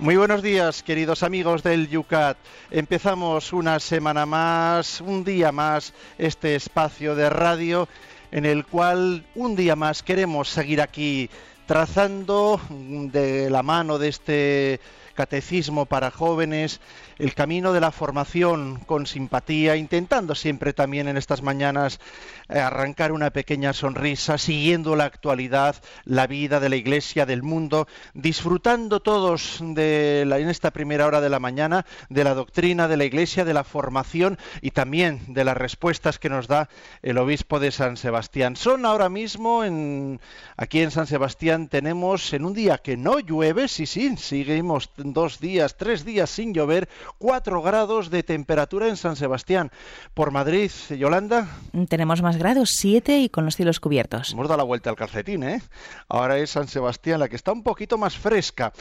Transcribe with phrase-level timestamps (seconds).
[0.00, 2.38] Muy buenos días, queridos amigos del Yucat.
[2.70, 7.86] Empezamos una semana más, un día más, este espacio de radio
[8.32, 11.28] en el cual un día más queremos seguir aquí
[11.66, 14.80] trazando de la mano de este
[15.20, 16.80] catecismo para jóvenes,
[17.18, 22.00] el camino de la formación con simpatía, intentando siempre también en estas mañanas
[22.48, 27.86] eh, arrancar una pequeña sonrisa, siguiendo la actualidad, la vida de la Iglesia, del mundo,
[28.14, 32.96] disfrutando todos de la, en esta primera hora de la mañana de la doctrina de
[32.96, 36.70] la Iglesia, de la formación y también de las respuestas que nos da
[37.02, 38.56] el obispo de San Sebastián.
[38.56, 40.18] Son ahora mismo en,
[40.56, 45.40] aquí en San Sebastián tenemos en un día que no llueve, sí, sí, seguimos dos
[45.40, 49.70] días, tres días sin llover, cuatro grados de temperatura en San Sebastián.
[50.14, 51.48] Por Madrid, Yolanda.
[51.88, 54.32] Tenemos más grados, siete y con los cielos cubiertos.
[54.32, 55.62] Hemos dado la vuelta al calcetín, ¿eh?
[56.08, 58.72] Ahora es San Sebastián la que está un poquito más fresca.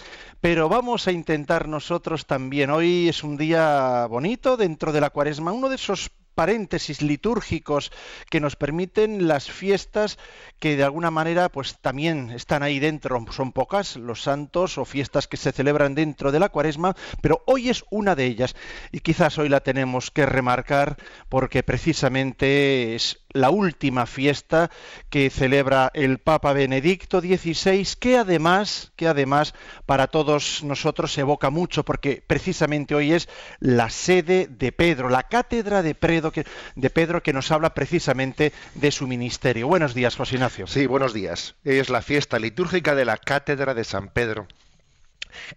[0.42, 2.70] Pero vamos a intentar nosotros también.
[2.70, 7.92] Hoy es un día bonito dentro de la cuaresma, uno de esos paréntesis litúrgicos
[8.30, 10.18] que nos permiten las fiestas
[10.58, 13.26] que de alguna manera pues también están ahí dentro.
[13.32, 17.68] Son pocas los santos o fiestas que se celebran dentro de la cuaresma, pero hoy
[17.68, 18.56] es una de ellas
[18.94, 20.96] y quizás hoy la tenemos que remarcar
[21.28, 24.72] porque precisamente es la última fiesta
[25.10, 29.54] que celebra el Papa Benedicto XVI, que además, que además
[29.86, 33.30] para todos nosotros evoca mucho, porque precisamente hoy es
[33.60, 36.46] la sede de Pedro, la cátedra de Pedro, que,
[36.76, 39.68] de Pedro que nos habla precisamente de su ministerio.
[39.68, 40.66] Buenos días, José Ignacio.
[40.66, 41.56] Sí, buenos días.
[41.64, 44.48] Es la fiesta litúrgica de la cátedra de San Pedro,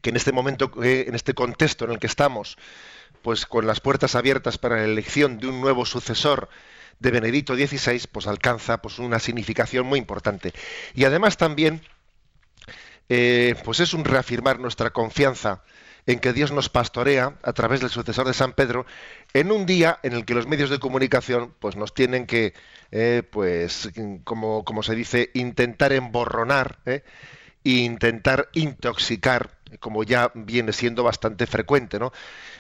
[0.03, 2.59] que en este momento, eh, en este contexto en el que estamos,
[3.23, 6.51] pues con las puertas abiertas para la elección de un nuevo sucesor,
[6.99, 10.53] de Benedicto XVI pues alcanza pues una significación muy importante.
[10.95, 11.83] Y además también
[13.09, 15.63] eh, pues es un reafirmar nuestra confianza
[16.07, 18.87] en que Dios nos pastorea a través del sucesor de San Pedro
[19.35, 22.55] en un día en el que los medios de comunicación pues nos tienen que
[22.91, 23.91] eh, pues
[24.25, 27.05] como, como se dice intentar emborronar eh,
[27.65, 32.13] e intentar intoxicar como ya viene siendo bastante frecuente, ¿no?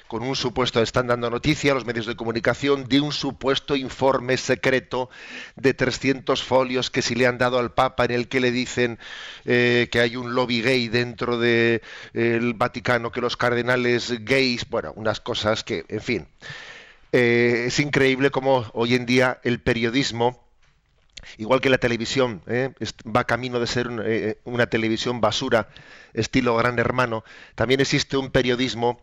[0.08, 4.36] Con un supuesto, están dando noticia a los medios de comunicación de un supuesto informe
[4.36, 5.08] secreto
[5.56, 8.98] de 300 folios que si le han dado al Papa en el que le dicen
[9.44, 11.80] eh, que hay un lobby gay dentro del
[12.12, 16.26] de, Vaticano, que los cardenales gays, bueno, unas cosas que, en fin,
[17.12, 20.42] eh, es increíble cómo hoy en día el periodismo
[21.38, 22.70] igual que la televisión ¿eh?
[23.04, 25.68] va camino de ser eh, una televisión basura,
[26.14, 29.00] estilo gran hermano, también existe un periodismo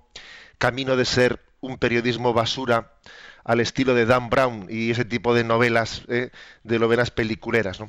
[0.58, 2.94] camino de ser un periodismo basura
[3.44, 6.30] al estilo de Dan Brown y ese tipo de novelas, ¿eh?
[6.64, 7.80] de novelas peliculeras.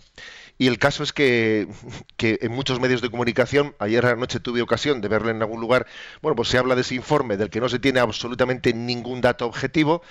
[0.60, 1.68] Y el caso es que,
[2.18, 5.86] en muchos medios de comunicación, ayer anoche tuve ocasión de verlo en algún lugar,
[6.20, 9.46] bueno, pues se habla de ese informe del que no se tiene absolutamente ningún dato
[9.46, 10.02] objetivo,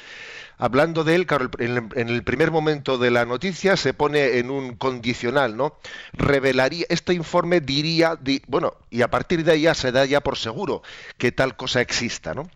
[0.58, 4.76] hablando de él, claro, en el primer momento de la noticia se pone en un
[4.76, 5.78] condicional, ¿no?
[6.14, 8.18] Revelaría, este informe diría,
[8.48, 10.82] bueno, y a partir de ahí ya se da ya por seguro
[11.20, 12.50] que tal cosa exista, ¿no?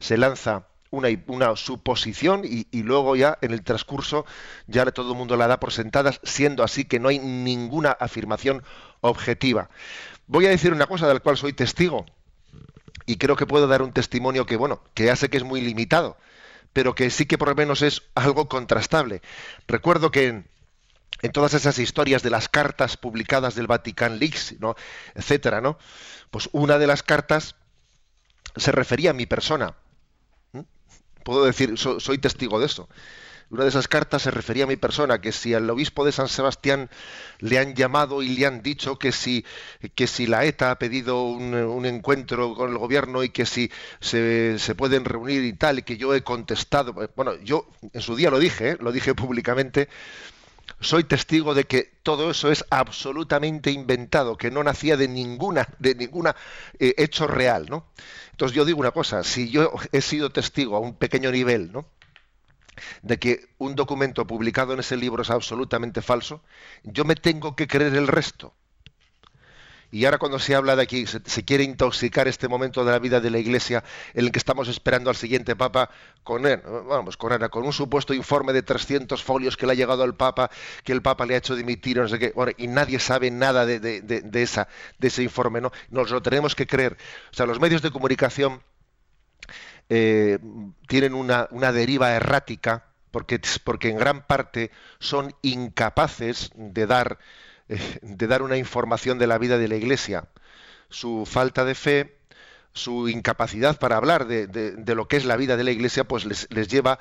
[0.00, 4.24] Se lanza una, suposición y, luego ya en el transcurso
[4.66, 8.62] ya todo el mundo la da por sentadas, siendo así que no hay ninguna afirmación
[9.00, 9.68] objetiva.
[10.26, 12.06] Voy a decir una cosa de la cual soy testigo
[13.06, 15.60] y creo que puedo dar un testimonio que, bueno, que ya sé que es muy
[15.60, 16.16] limitado,
[16.72, 19.20] pero que sí que por lo menos es algo contrastable.
[19.68, 20.44] Recuerdo que
[21.22, 24.74] en, todas esas historias de las cartas publicadas del Vatican Leaks, ¿no?
[25.14, 25.78] etcétera, ¿no?
[26.30, 27.56] Pues una de las cartas
[28.56, 29.74] se refería a mi persona.
[31.24, 32.88] Puedo decir, soy testigo de eso
[33.50, 36.28] una de esas cartas se refería a mi persona, que si al obispo de San
[36.28, 36.90] Sebastián
[37.38, 39.44] le han llamado y le han dicho que si,
[39.94, 44.74] que si la ETA ha pedido un, encuentro con el gobierno y que si se,
[44.76, 48.38] pueden reunir y tal, y que yo he contestado, bueno, yo en su día lo
[48.38, 48.76] dije, ¿eh?
[48.80, 49.88] lo dije públicamente,
[50.80, 55.94] soy testigo de que todo eso es absolutamente inventado, que no nacía de ninguna, de
[55.94, 56.36] ninguna
[56.78, 57.86] eh, hecho real, ¿no?
[58.32, 61.86] Entonces yo digo una cosa, si yo he sido testigo a un pequeño nivel, ¿no?
[63.02, 66.42] de que un documento publicado en ese libro es absolutamente falso,
[66.82, 68.52] yo me tengo que creer el resto.
[69.94, 73.20] Y ahora cuando se habla de aquí, se, quiere intoxicar este momento de la vida
[73.20, 75.88] de la Iglesia en el que estamos esperando al siguiente Papa
[76.24, 80.02] con él, vamos, con, con un supuesto informe de 300 folios que le ha llegado
[80.02, 80.50] al Papa,
[80.82, 84.66] que el Papa le ha hecho dimitir, no sé qué, y nadie sabe nada de,
[85.00, 85.70] ese informe, ¿no?
[85.90, 86.96] Nos lo tenemos que creer.
[87.30, 88.62] O sea, los medios de comunicación
[89.90, 90.40] eh,
[90.88, 97.20] tienen una, deriva errática porque, porque en gran parte son incapaces de dar
[97.68, 100.28] de dar una información de la vida de la Iglesia.
[100.88, 102.18] Su falta de fe,
[102.72, 106.68] su incapacidad para hablar de, lo que es la vida de la Iglesia, pues les,
[106.68, 106.98] lleva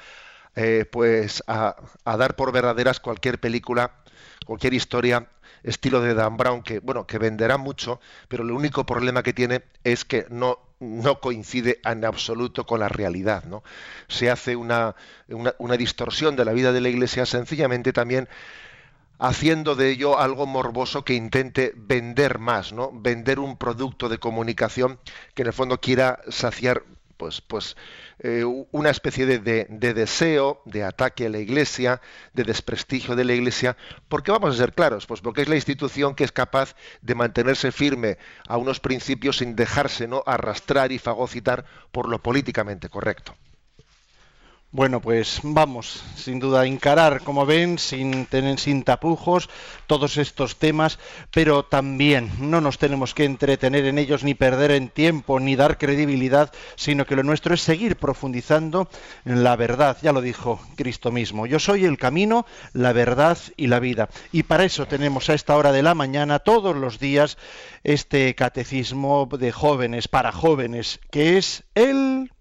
[0.55, 1.75] eh, pues a,
[2.05, 3.95] dar por verdaderas cualquier película,
[4.45, 5.27] cualquier historia
[5.63, 9.63] estilo de Dan Brown que bueno que venderá mucho, pero el único problema que tiene
[9.85, 13.63] es que no no coincide en absoluto con la realidad, ¿no?
[14.09, 14.95] Se hace una,
[15.57, 18.27] una distorsión de la vida de la Iglesia sencillamente también
[19.19, 22.91] haciendo de ello algo morboso que intente vender más, ¿no?
[22.93, 24.99] Vender un producto de comunicación
[25.33, 26.83] que en el fondo quiera saciar
[27.17, 27.77] pues, pues
[28.19, 32.01] eh, una especie de, de, deseo, de ataque a la Iglesia,
[32.33, 33.77] de desprestigio de la Iglesia,
[34.09, 37.71] porque vamos a ser claros, pues porque es la institución que es capaz de mantenerse
[37.71, 38.17] firme
[38.47, 40.23] a unos principios sin dejarse ¿no?
[40.25, 43.35] arrastrar y fagocitar por lo políticamente correcto.
[44.75, 49.47] Bueno, pues vamos, sin duda, a encarar, como ven, sin, tener, sin tapujos,
[49.85, 50.97] todos estos temas,
[51.29, 55.77] pero también no nos tenemos que entretener en ellos ni perder en tiempo ni dar
[55.77, 58.89] credibilidad, sino que lo nuestro es seguir profundizando
[59.25, 59.99] en la verdad.
[60.01, 61.45] Ya lo dijo Cristo mismo.
[61.45, 64.09] Yo soy el camino, la verdad y la vida.
[64.31, 67.37] Y para eso tenemos a esta hora de la mañana, todos los días,
[67.83, 72.31] este catecismo de jóvenes, para jóvenes, que es el...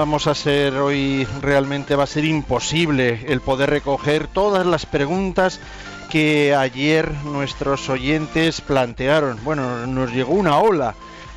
[0.00, 5.60] vamos a ser hoy realmente va a ser imposible el poder recoger todas las preguntas
[6.08, 9.38] que ayer nuestros oyentes plantearon.
[9.44, 10.94] Bueno, nos llegó una ola,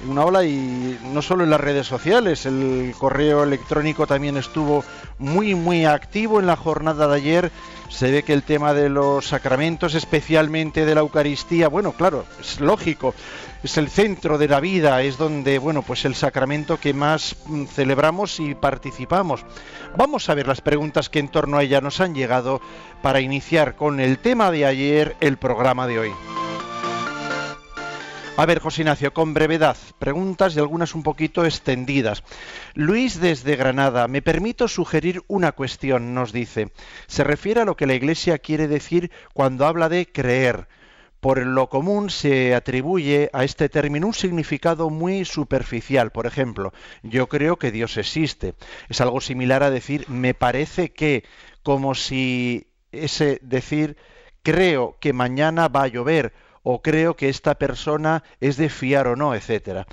[0.07, 4.85] una ola y no solo en las redes sociales, el correo electrónico también estuvo
[5.19, 7.51] muy muy activo en la jornada de ayer.
[7.89, 12.59] Se ve que el tema de los sacramentos, especialmente de la Eucaristía, bueno, claro, es
[12.59, 13.13] lógico,
[13.63, 17.65] es el centro de la vida, es donde, bueno, pues el sacramento que más mm,
[17.65, 19.45] celebramos y participamos.
[19.95, 22.61] Vamos a ver las preguntas que en torno a ella nos han llegado
[23.01, 26.42] para iniciar con el tema de ayer, el programa de hoy.
[28.35, 32.23] A ver, José Ignacio, con brevedad, preguntas y algunas un poquito extendidas.
[32.73, 36.71] Luis desde Granada, me permito sugerir una cuestión, nos dice.
[37.05, 40.67] Se refiere a lo que la Iglesia quiere decir cuando habla de creer
[41.23, 46.11] por lo común se atribuye a este término un significado muy superficial.
[46.11, 48.55] Por ejemplo, yo creo que Dios existe.
[48.89, 51.23] Es algo similar a decir me parece que,
[51.61, 53.95] como si ese decir
[54.41, 56.33] creo que mañana va a llover
[56.63, 59.85] o creo que esta persona es de fiar o no, etcétera.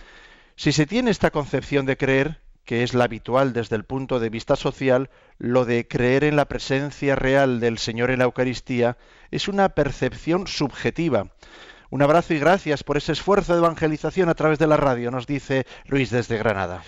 [0.57, 4.31] Si se tiene esta concepción de creer, que es la habitual desde el punto de
[4.31, 8.97] vista social, lo de creer en la presencia real del Señor en la Eucaristía
[9.31, 11.33] es una percepción subjetiva.
[11.91, 15.27] Un abrazo y gracias por ese esfuerzo de evangelización a través de la radio, nos
[15.27, 16.85] dice Luis desde Granada.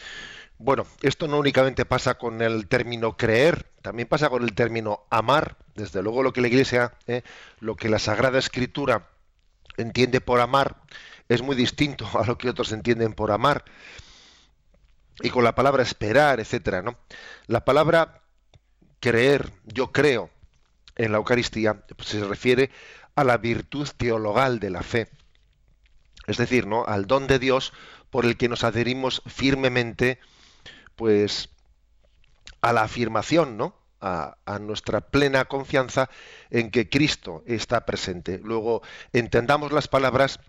[0.59, 5.57] Bueno, esto no únicamente pasa con el término creer, también pasa con el término amar.
[5.75, 7.23] Desde luego lo que la Iglesia, eh,
[7.59, 9.09] lo que la Sagrada Escritura
[9.77, 10.77] entiende por amar,
[11.29, 13.65] es muy distinto a lo que otros entienden por amar.
[15.21, 16.99] Y con la palabra esperar, etcétera, ¿no?
[17.47, 18.23] La palabra
[19.01, 20.31] creer, yo creo
[20.97, 22.71] en la Eucaristía, pues se refiere
[23.15, 25.09] a la virtud teologal de la fe.
[26.27, 26.85] Es decir, ¿no?
[26.87, 27.73] al don de Dios
[28.11, 30.19] por el que nos adherimos firmemente,
[30.97, 31.51] pues,
[32.61, 33.75] a la afirmación, ¿no?
[34.05, 36.11] A, nuestra plena confianza
[36.51, 38.41] en que Cristo está presente.
[38.43, 38.83] Luego
[39.13, 40.41] entendamos las palabras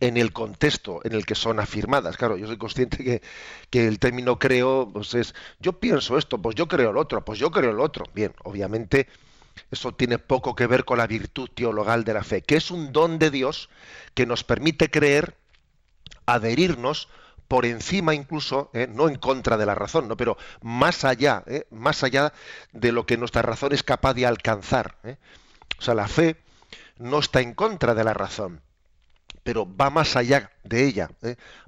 [0.00, 2.16] en el contexto en el que son afirmadas.
[2.16, 3.22] Claro, yo soy consciente que,
[3.70, 7.38] que, el término creo pues es yo pienso esto, pues yo creo el otro, pues
[7.38, 8.06] yo creo el otro.
[8.12, 9.06] Bien, obviamente
[9.70, 12.92] eso tiene poco que ver con la virtud teologal de la fe, que es un
[12.92, 13.68] don de Dios
[14.14, 15.36] que nos permite creer,
[16.26, 17.08] adherirnos
[17.48, 18.88] por encima incluso, ¿eh?
[18.90, 20.16] no en contra de la razón, ¿no?
[20.16, 21.66] pero más allá, ¿eh?
[21.70, 22.32] más allá
[22.72, 24.96] de lo que nuestra razón es capaz de alcanzar.
[25.04, 25.16] ¿eh?
[25.78, 26.36] O sea, la fe
[26.98, 28.60] no está en contra de la razón
[29.42, 31.10] pero va más allá de ella,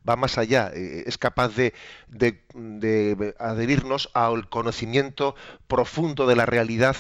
[0.09, 1.75] va más allá, es capaz de,
[3.39, 5.35] adherirnos al conocimiento
[5.69, 6.97] profundo de la realidad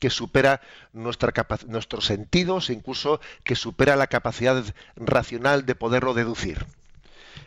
[0.00, 0.62] que supera
[0.92, 1.32] nuestra
[1.68, 4.64] nuestros sentidos, incluso que supera la capacidad
[4.96, 6.66] racional de poderlo deducir.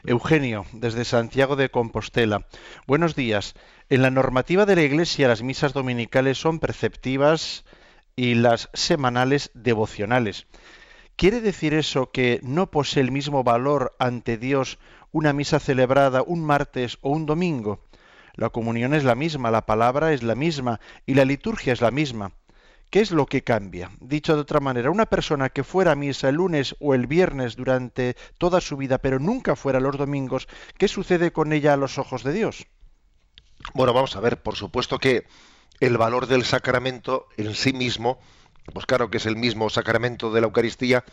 [0.06, 2.46] Eugenio, desde Santiago de Compostela.
[2.88, 3.56] Buenos días.
[3.90, 7.64] En la normativa de la Iglesia las misas dominicales son preceptivas
[8.18, 10.46] y las semanales devocionales.
[11.16, 14.78] ¿Quiere decir eso que no posee el mismo valor ante Dios
[15.14, 17.80] una misa celebrada un martes o un domingo?
[18.34, 21.92] La comunión es la misma, la palabra es la misma y la liturgia es la
[21.92, 22.34] misma.
[22.94, 23.90] ¿Qué es lo que cambia?
[24.02, 27.56] Dicho de otra manera, una persona que fuera a misa el lunes o el viernes
[27.56, 30.48] durante toda su vida, pero nunca fuera los domingos,
[30.78, 32.68] ¿qué sucede con ella a los ojos de Dios?
[33.74, 35.26] Bueno, vamos a ver, por supuesto que
[35.80, 38.20] el valor del sacramento en sí mismo,
[38.72, 41.04] pues claro que es el mismo sacramento de la Eucaristía,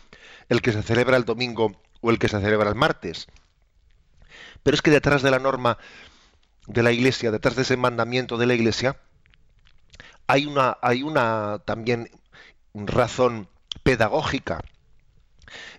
[0.49, 3.25] el que se celebra el domingo o el que se celebra el martes.
[4.61, 5.79] Pero es que detrás de la norma
[6.67, 8.97] de la Iglesia, detrás de ese mandamiento de la Iglesia,
[10.27, 12.09] hay una, hay una también
[12.73, 13.47] razón
[13.83, 14.63] pedagógica.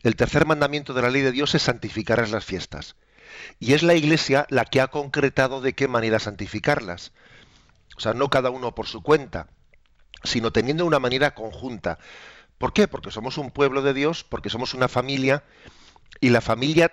[0.02, 2.96] El tercer mandamiento de la ley de Dios es santificar las fiestas.
[3.58, 7.12] Y es la Iglesia la que ha concretado de qué manera santificarlas.
[7.96, 9.48] O sea, no cada uno por su cuenta,
[10.24, 11.98] sino teniendo una manera conjunta.
[12.58, 12.88] ¿Por qué?
[12.88, 15.44] Porque somos un pueblo de Dios, porque somos una familia,
[16.20, 16.92] y la familia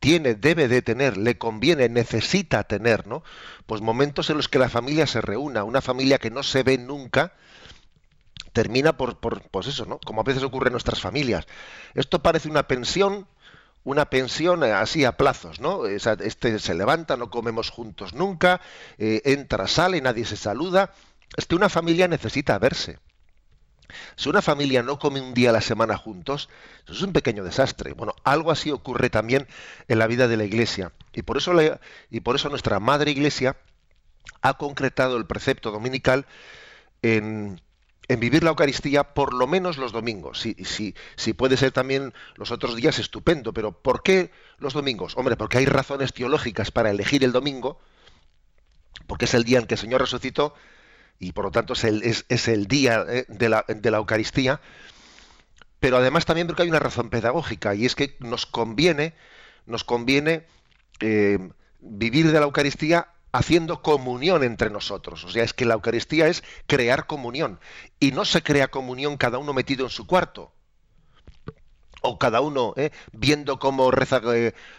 [0.00, 3.22] tiene, debe de tener, le conviene, necesita tener, ¿no?
[3.66, 6.78] Pues momentos en los que la familia se reúna, una familia que no se ve
[6.78, 7.32] nunca,
[8.52, 9.98] termina por, pues eso, ¿no?
[9.98, 11.46] Como a veces ocurre en nuestras familias.
[11.94, 13.26] Esto parece una pensión
[13.84, 15.86] una pensión eh, así a plazos, ¿no?
[15.86, 18.60] Este se levanta, no comemos juntos nunca,
[18.98, 20.92] eh, entra, sale, nadie se saluda.
[21.36, 22.98] Es que una familia necesita verse.
[24.16, 26.48] Si una familia no come un día a la semana juntos,
[26.84, 27.92] eso es un pequeño desastre.
[27.92, 29.46] Bueno, algo así ocurre también
[29.88, 30.92] en la vida de la Iglesia.
[31.12, 31.52] Y por eso,
[32.10, 33.56] y por eso nuestra Madre Iglesia
[34.42, 36.26] ha concretado el precepto dominical
[37.02, 37.60] en,
[38.08, 40.40] vivir la Eucaristía por lo menos los domingos.
[40.40, 43.52] Si, puede ser también los otros días, estupendo.
[43.52, 45.16] Pero ¿por qué los domingos?
[45.16, 47.80] Hombre, porque hay razones teológicas para elegir el domingo,
[49.06, 50.54] porque es el día en que el Señor resucitó
[51.18, 54.60] y por lo tanto es el, es, el día eh, de la, de la, Eucaristía.
[55.80, 59.14] Pero además también porque hay una razón pedagógica y es que nos conviene,
[59.66, 60.46] nos conviene
[61.00, 61.38] eh,
[61.80, 65.24] vivir de la Eucaristía haciendo comunión entre nosotros.
[65.24, 67.60] O sea, es que la Eucaristía es crear comunión.
[68.00, 70.52] Y no se crea comunión cada uno metido en su cuarto.
[72.02, 74.20] O cada uno eh, viendo cómo reza,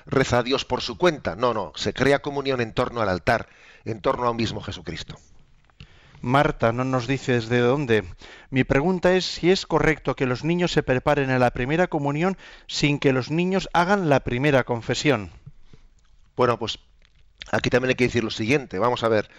[0.05, 1.35] reza Dios por su cuenta.
[1.35, 3.49] No, no, se crea comunión en torno al altar,
[3.85, 5.17] en torno a un mismo Jesucristo.
[6.21, 8.03] Marta no nos dice desde dónde.
[8.49, 12.37] Mi pregunta es si es correcto que los niños se preparen a la primera comunión
[12.67, 15.31] sin que los niños hagan la primera confesión.
[16.35, 16.79] Bueno, pues
[17.51, 19.29] Aquí también hay que decir lo siguiente, vamos a ver,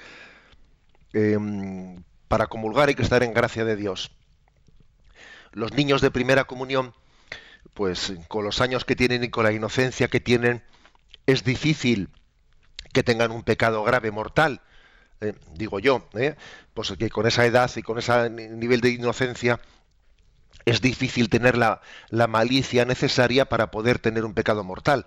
[1.13, 4.11] em, para comulgar hay que estar en gracia de Dios.
[5.53, 6.95] Los niños de primera comunión,
[7.75, 10.63] pues con los años que tienen y con la inocencia que tienen,
[11.27, 12.09] es difícil
[12.93, 14.63] que tengan un pecado grave, mortal,
[15.21, 16.37] eh, digo yo, ¿eh?
[16.75, 19.61] pues que con esa edad y con ese nivel de inocencia
[20.65, 25.07] es difícil tener la, la malicia necesaria para poder tener un pecado mortal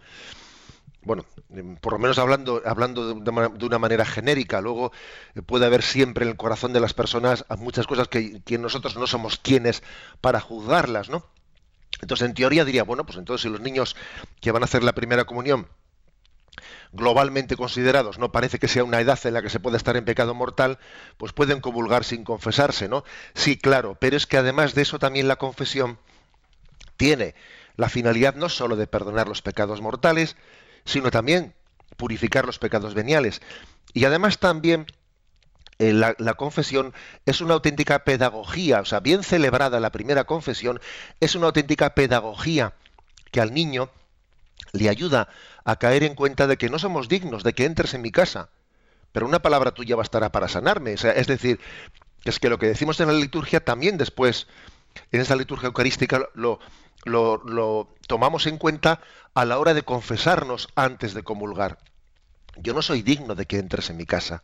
[1.04, 4.92] bueno, em, por lo menos hablando, hablando de, una manera genérica, luego
[5.36, 9.08] eh, puede haber siempre en el corazón de las personas muchas cosas que, nosotros no
[9.08, 9.82] somos quienes
[10.22, 11.26] para juzgarlas, ¿no?
[12.02, 13.96] Entonces, en teoría diría, bueno, pues entonces si los niños
[14.40, 15.68] que van a hacer la primera comunión,
[16.94, 20.06] globalmente considerados, no parece que sea una edad en la que se pueda estar en
[20.06, 20.78] pecado mortal,
[21.18, 23.04] pues pueden comulgar sin confesarse, ¿no?
[23.34, 25.98] Sí, claro, pero es que además de eso también la confesión
[26.98, 27.34] tiene
[27.78, 30.36] la finalidad no sólo de perdonar los pecados mortales,
[30.86, 31.54] sino también
[31.98, 33.42] purificar los pecados veniales.
[33.94, 34.86] Y además también
[35.80, 36.94] eh, la, confesión
[37.26, 40.80] es una auténtica pedagogía, o sea, bien celebrada la primera confesión,
[41.20, 42.76] es una auténtica pedagogía
[43.32, 43.90] que al niño
[44.74, 45.30] le ayuda
[45.64, 48.50] a caer en cuenta de que no somos dignos de que entres en mi casa,
[49.12, 50.94] pero una palabra tuya bastará para sanarme.
[50.94, 51.60] es decir,
[52.24, 54.48] es que lo que decimos en la liturgia también después,
[55.12, 56.60] en esa liturgia eucarística, lo,
[57.06, 59.02] lo, tomamos en cuenta
[59.34, 61.80] a la hora de confesarnos antes de comulgar.
[62.58, 64.44] Yo no soy digno de que entres en mi casa,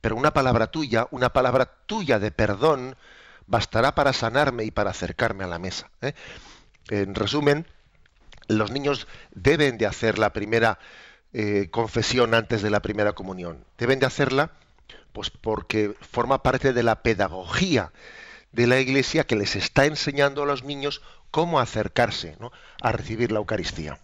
[0.00, 2.96] pero una palabra tuya, una palabra tuya de perdón,
[3.46, 5.90] bastará para sanarme y para acercarme a la mesa.
[6.02, 6.14] ¿eh?
[6.88, 7.66] En resumen,
[8.50, 10.78] los niños deben de hacer la primera
[11.32, 13.64] eh, confesión antes de la primera comunión.
[13.78, 14.52] Deben de hacerla
[15.12, 17.92] pues porque forma parte de la pedagogía
[18.52, 22.36] de la Iglesia que les está enseñando a los niños cómo acercarse
[22.82, 23.98] a recibir la Eucaristía.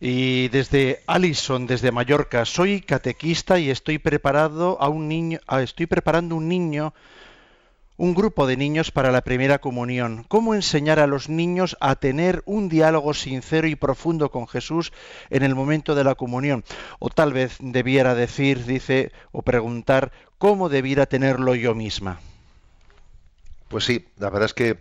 [0.00, 6.36] Y desde Alison, desde Mallorca, soy catequista y estoy preparado a un niño, estoy preparando
[6.36, 6.94] un niño
[7.98, 10.24] un grupo de niños para la primera comunión.
[10.28, 14.92] ¿Cómo enseñar a los niños a tener un diálogo sincero y profundo con Jesús
[15.30, 16.64] en el momento de la comunión?
[17.00, 22.20] O tal vez debiera decir, dice, o preguntar, ¿cómo debiera tenerlo yo misma?
[23.66, 24.78] Pues sí, la verdad es que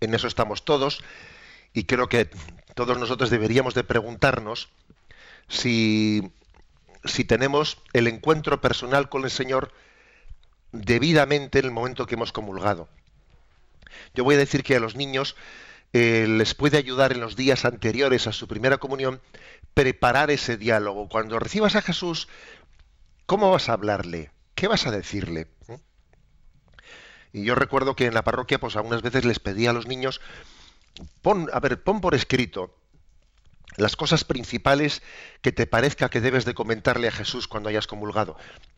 [0.00, 1.02] en eso estamos todos
[1.72, 2.28] y creo que
[2.74, 4.68] todos nosotros deberíamos de preguntarnos
[5.48, 6.30] si,
[7.04, 9.72] si tenemos el encuentro personal con el Señor
[10.74, 12.88] debidamente en el momento que hemos comulgado.
[14.14, 15.36] Yo voy a decir que a los niños
[15.92, 19.20] eh, les puede ayudar en los días anteriores a su primera comunión
[19.74, 21.08] preparar ese diálogo.
[21.08, 22.28] Cuando recibas a Jesús,
[23.26, 24.30] ¿cómo vas a hablarle?
[24.54, 25.48] ¿Qué vas a decirle?
[27.32, 30.20] Y yo recuerdo que en la parroquia, pues algunas veces les pedía a los niños,
[31.22, 32.72] pon, a ver, pon por escrito
[33.76, 35.02] las cosas principales
[35.42, 38.36] que te parezca que debes de comentarle a Jesús cuando hayas comulgado.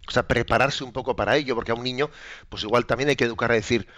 [0.08, 2.10] O sea, prepararse un poco para ello, porque a un niño,
[2.48, 3.88] pues igual también hay que educar a decir,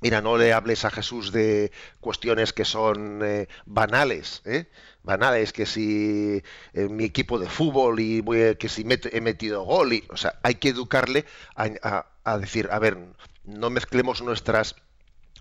[0.00, 4.66] mira, no le hables a Jesús de cuestiones que son eh, banales, ¿eh?
[5.02, 6.42] banales, que si
[6.74, 8.22] eh, mi equipo de fútbol y
[8.58, 12.98] que si he metido gol, y, o sea, hay que educarle a decir, a ver,
[13.44, 14.74] no mezclemos nuestras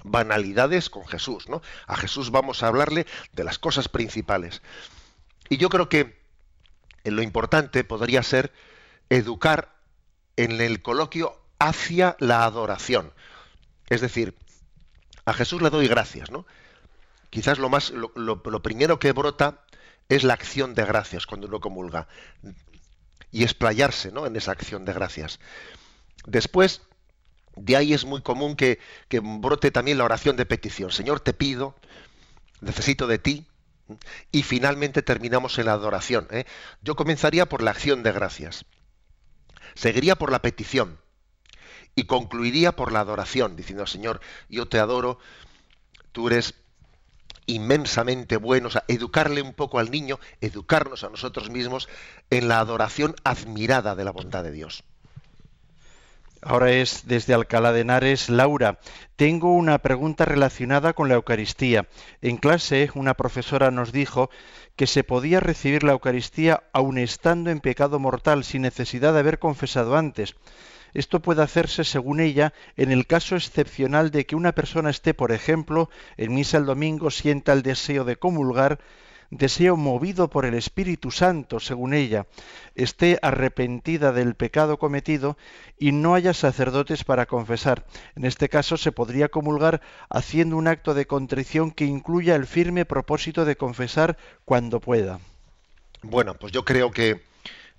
[0.06, 1.62] banalidades con Jesús, ¿no?
[1.88, 4.62] A Jesús vamos a hablarle de las cosas principales.
[5.50, 6.20] Y yo creo que
[7.04, 8.52] lo importante podría ser
[9.10, 9.76] educar
[10.38, 13.14] en el coloquio hacia la adoración.
[13.90, 14.36] Es decir,
[15.26, 16.46] a Jesús le doy gracias, ¿no?
[17.30, 19.62] Quizás lo más, lo, lo primero que brota
[20.10, 22.08] es la acción de gracias cuando uno comulga
[23.32, 24.26] y explayarse, ¿no?
[24.26, 25.40] En esa acción de gracias.
[26.26, 26.82] Después
[27.56, 30.92] de ahí es muy común que, brote también la oración de petición.
[30.92, 31.76] Señor, te pido,
[32.62, 33.46] necesito de ti.
[34.32, 36.28] Y finalmente terminamos en la adoración.
[36.32, 36.46] ¿eh?
[36.82, 38.66] Yo comenzaría por la acción de gracias.
[39.76, 41.00] Seguiría por la petición.
[41.96, 44.20] Y concluiría por la adoración, diciendo, Señor,
[44.50, 45.18] yo te adoro,
[46.12, 46.56] tú eres
[47.46, 51.88] inmensamente bueno, o sea, educarle un poco al niño, educarnos a nosotros mismos
[52.32, 54.84] en la adoración admirada de la bondad de Dios.
[56.48, 58.30] Ahora es desde Alcalá de Henares.
[58.30, 58.78] Laura,
[59.16, 61.88] tengo una pregunta relacionada con la Eucaristía.
[62.22, 64.30] En clase, una profesora nos dijo
[64.76, 69.40] que se podía recibir la Eucaristía aun estando en pecado mortal, sin necesidad de haber
[69.40, 70.36] confesado antes.
[70.94, 75.32] Esto puede hacerse, según ella, en el caso excepcional de que una persona esté, por
[75.32, 78.78] ejemplo, en misa el domingo, sienta el deseo de comulgar,
[79.38, 82.28] deseo movido por el Espíritu Santo, según ella,
[82.76, 85.38] esté arrepentida del pecado cometido
[85.78, 87.86] y no haya sacerdotes para confesar.
[88.16, 92.86] En este caso se podría comulgar haciendo un acto de contrición que incluya el firme
[92.86, 95.20] propósito de confesar cuando pueda.
[96.02, 97.22] Bueno, pues yo creo que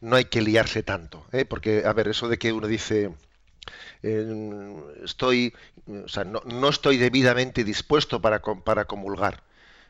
[0.00, 1.44] no hay que liarse tanto, ¿eh?
[1.44, 3.10] porque, a ver, eso de que uno dice,
[4.02, 5.54] estoy,
[5.86, 9.42] o sea, no, no, estoy debidamente dispuesto para, para comulgar.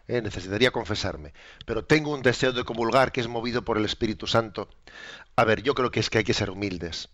[0.08, 1.32] Eh, necesitaría confesarme,
[1.64, 4.68] pero tengo un deseo de comulgar que es movido por el Espíritu Santo.
[5.34, 7.08] A ver, yo creo que es que hay que ser humildes.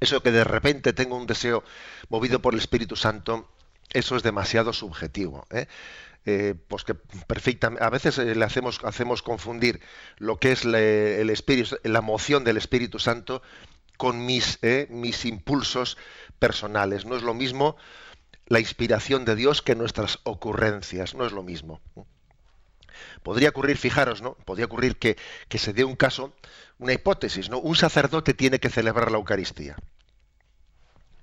[0.00, 1.62] Eso que de repente tengo un deseo
[2.08, 3.48] movido por el Espíritu Santo,
[3.92, 5.46] eso es demasiado subjetivo.
[5.52, 5.68] ¿eh?
[6.26, 9.80] Eh, pues que perfectamente, a veces le hacemos, hacemos confundir
[10.18, 13.42] lo que es el espíritu, la moción del Espíritu Santo
[13.96, 15.96] con mis, mis impulsos
[16.40, 17.06] personales.
[17.06, 17.76] No es lo mismo
[18.52, 21.14] la inspiración de Dios que nuestras ocurrencias.
[21.14, 21.80] No es lo mismo.
[23.22, 24.34] Podría ocurrir, fijaros, ¿no?
[24.34, 25.16] Podría ocurrir que,
[25.58, 26.34] se dé un caso,
[26.78, 27.58] una hipótesis, ¿no?
[27.58, 29.76] Un sacerdote tiene que celebrar la Eucaristía.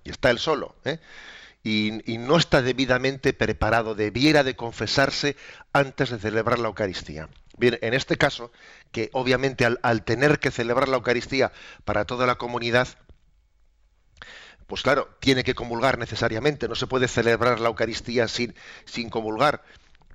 [0.04, 0.98] Y está él solo, ¿eh?
[1.64, 5.38] y, no está debidamente preparado, debiera de confesarse
[5.72, 7.30] antes de celebrar la Eucaristía.
[7.60, 8.52] Bien, en este caso,
[8.92, 11.52] que obviamente al tener que celebrar la Eucaristía
[11.86, 12.88] para toda la comunidad,
[14.70, 18.54] pues claro, tiene que comulgar necesariamente, no se puede celebrar la Eucaristía sin,
[18.86, 19.64] sin comulgar.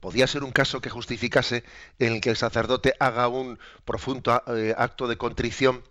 [0.00, 1.64] Podía ser un caso que justificase
[1.98, 5.82] en el que el sacerdote haga un profundo eh, acto de contrición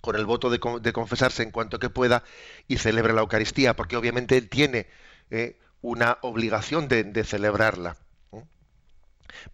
[0.00, 2.24] con el voto de, confesarse en cuanto que pueda
[2.66, 4.86] y celebre la Eucaristía, porque obviamente él tiene
[5.30, 7.98] eh, una obligación de, celebrarla.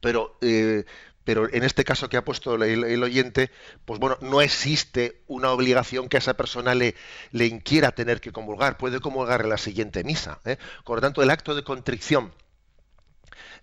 [0.01, 0.85] Pero eh,
[1.29, 3.51] pero en este caso que ha puesto el, oyente,
[3.85, 6.95] pues bueno, no existe una obligación que a esa persona le,
[7.33, 10.41] inquiera tener que comulgar, puede comulgar en la siguiente misa.
[10.47, 10.57] ¿eh?
[10.87, 12.33] Por lo tanto, el acto de contrición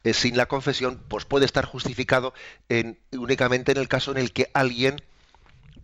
[0.04, 2.36] eh, sin la confesión, pues puede estar justificado
[2.70, 5.02] en, únicamente en el caso en el que alguien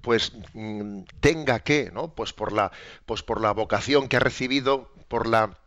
[0.01, 2.13] pues mm, tenga que, ¿no?
[2.13, 2.71] Pues por la,
[3.07, 5.57] pues por la vocación que ha recibido, por la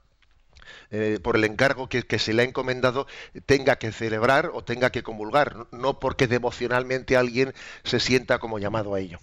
[0.91, 3.07] eh, por el encargo que, se le ha encomendado,
[3.47, 8.95] tenga que celebrar o tenga que comulgar, no porque devocionalmente alguien se sienta como llamado
[8.95, 9.19] a ello.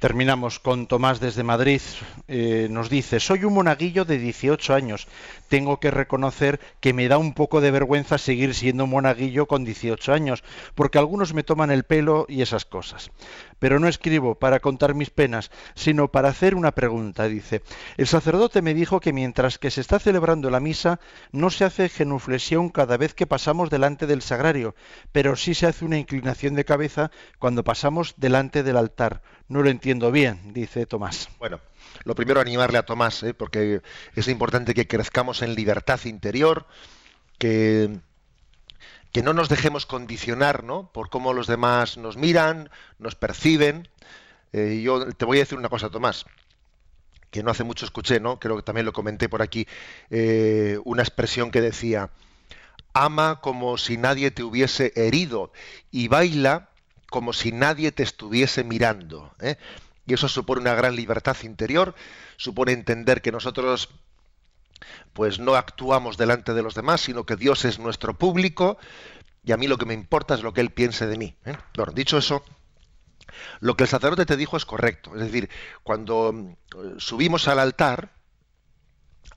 [0.00, 1.82] Terminamos con Tomás desde Madrid.
[2.26, 5.06] Eh, nos dice, soy un monaguillo de 18 años.
[5.48, 9.62] Tengo que reconocer que me da un poco de vergüenza seguir siendo un monaguillo con
[9.62, 10.42] 18 años,
[10.74, 13.10] porque algunos me toman el pelo y esas cosas.
[13.58, 17.28] Pero no escribo para contar mis penas, sino para hacer una pregunta.
[17.28, 17.60] Dice,
[17.98, 20.98] el sacerdote me dijo que mientras que se está celebrando la misa,
[21.30, 24.74] no se hace genuflexión cada vez que pasamos delante del sagrario,
[25.12, 29.68] pero sí se hace una inclinación de cabeza cuando pasamos delante del altar no lo
[29.68, 31.28] entiendo bien, dice Tomás.
[31.40, 31.60] Bueno,
[32.04, 33.34] lo primero animarle a Tomás, ¿eh?
[33.34, 33.82] porque
[34.14, 36.66] es importante que crezcamos en libertad interior,
[37.36, 37.98] que,
[39.12, 40.92] que no nos dejemos condicionar ¿no?
[40.92, 43.88] por cómo los demás nos miran, nos perciben.
[44.52, 46.26] Eh, yo te voy a decir una cosa, Tomás,
[47.32, 48.38] que no hace mucho escuché, ¿no?
[48.38, 49.66] creo que también lo comenté por aquí,
[50.10, 52.10] eh, una expresión que decía,
[52.92, 55.52] ama como si nadie te hubiese herido
[55.90, 56.69] y baila
[57.10, 59.34] como si nadie te estuviese mirando.
[59.40, 59.56] ¿eh?
[60.06, 61.94] Y eso supone una gran libertad interior,
[62.36, 63.90] supone entender que nosotros
[65.12, 68.78] pues no actuamos delante de los demás, sino que Dios es nuestro público
[69.44, 71.36] y a mí lo que me importa es lo que Él piense de mí.
[71.44, 71.56] ¿eh?
[71.94, 72.44] Dicho eso,
[73.60, 75.14] lo que el sacerdote te dijo es correcto.
[75.14, 75.50] Es decir,
[75.82, 78.12] cuando eh, subimos al altar,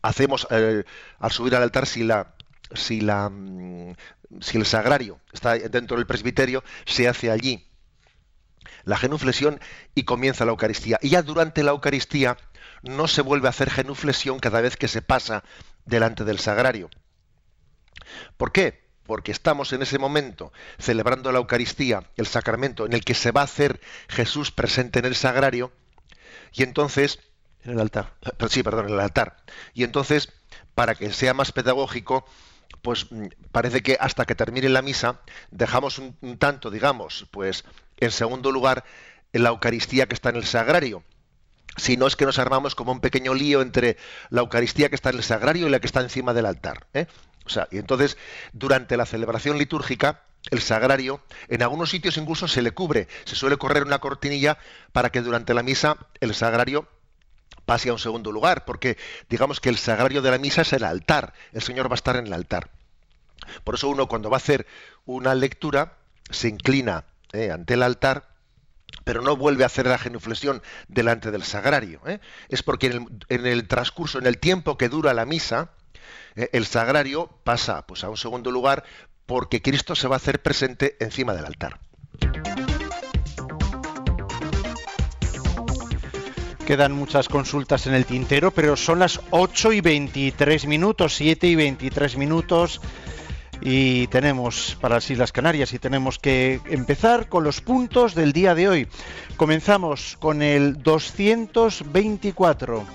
[0.02, 2.36] hacemos, al subir al altar, si la,
[2.74, 3.94] si la, mm,
[4.42, 7.68] si el sagrario está dentro del presbiterio, se hace allí
[8.86, 9.60] la genuflexión
[9.96, 11.00] y comienza la Eucaristía.
[11.02, 12.38] Y ya durante la Eucaristía
[12.82, 15.44] no se vuelve a hacer genuflexión cada vez que se pasa
[15.86, 16.90] delante del sagrario.
[18.38, 18.84] ¿Por qué?
[19.06, 23.42] Porque estamos en ese momento celebrando la Eucaristía, el sacramento en el que se va
[23.42, 25.72] a hacer Jesús presente en el sagrario,
[26.54, 27.20] y entonces...
[27.64, 28.14] En el altar.
[28.50, 29.38] Sí, perdón, en el altar.
[29.74, 30.34] Y entonces,
[30.76, 32.26] para que sea más pedagógico,
[32.82, 35.22] pues mm, parece que hasta que termine la misa
[35.52, 37.64] dejamos un, tanto, digamos, pues
[37.98, 38.84] en segundo lugar
[39.32, 41.04] la Eucaristía que está en el sagrario.
[41.76, 43.98] Si no es que nos armamos como un pequeño lío entre
[44.30, 46.86] la Eucaristía que está en el sagrario y la que está encima del altar.
[46.94, 47.08] ¿eh?
[47.46, 48.18] O sea, y entonces
[48.52, 50.22] durante la celebración litúrgica
[50.52, 54.58] el sagrario, en algunos sitios incluso se le cubre, se suele correr una cortinilla
[54.92, 56.88] para que durante la misa el sagrario
[57.66, 58.98] pase a un segundo lugar, porque
[59.30, 62.16] digamos que el sagrario de la misa es el altar, el Señor va a estar
[62.16, 62.70] en el altar.
[63.64, 64.66] Por eso uno cuando va a hacer
[65.06, 65.98] una lectura
[66.30, 68.30] se inclina eh, ante el altar,
[69.04, 72.02] pero no vuelve a hacer la genuflexión delante del sagrario.
[72.06, 72.20] Eh.
[72.50, 75.72] Es porque en el, transcurso, en el tiempo que dura la misa,
[76.36, 78.84] eh, el sagrario pasa pues, a un segundo lugar
[79.26, 81.80] porque Cristo se va a hacer presente encima del altar.
[86.66, 91.56] Quedan muchas consultas en el tintero, pero son las 8 y 23 minutos, 7 y
[91.56, 92.80] 23 minutos.
[93.62, 98.56] Y tenemos para las Islas Canarias y tenemos que empezar con los puntos del día
[98.56, 98.88] de hoy.
[99.36, 102.86] Comenzamos con el 224.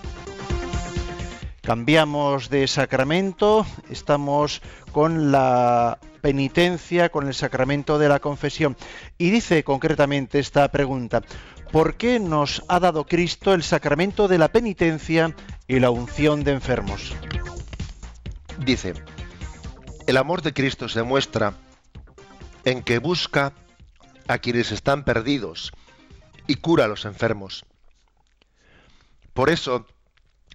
[1.61, 8.76] Cambiamos de sacramento, estamos con la penitencia, con el sacramento de la confesión.
[9.18, 11.22] Y dice concretamente esta pregunta,
[11.72, 15.35] ¿por qué nos ha dado Cristo el sacramento de la penitencia
[15.66, 17.14] y la unción de enfermos?
[18.59, 18.94] Dice,
[20.07, 21.54] el amor de Cristo se muestra
[22.64, 23.52] en que busca
[24.26, 25.72] a quienes están perdidos
[26.46, 27.64] y cura a los enfermos.
[29.35, 29.87] Por eso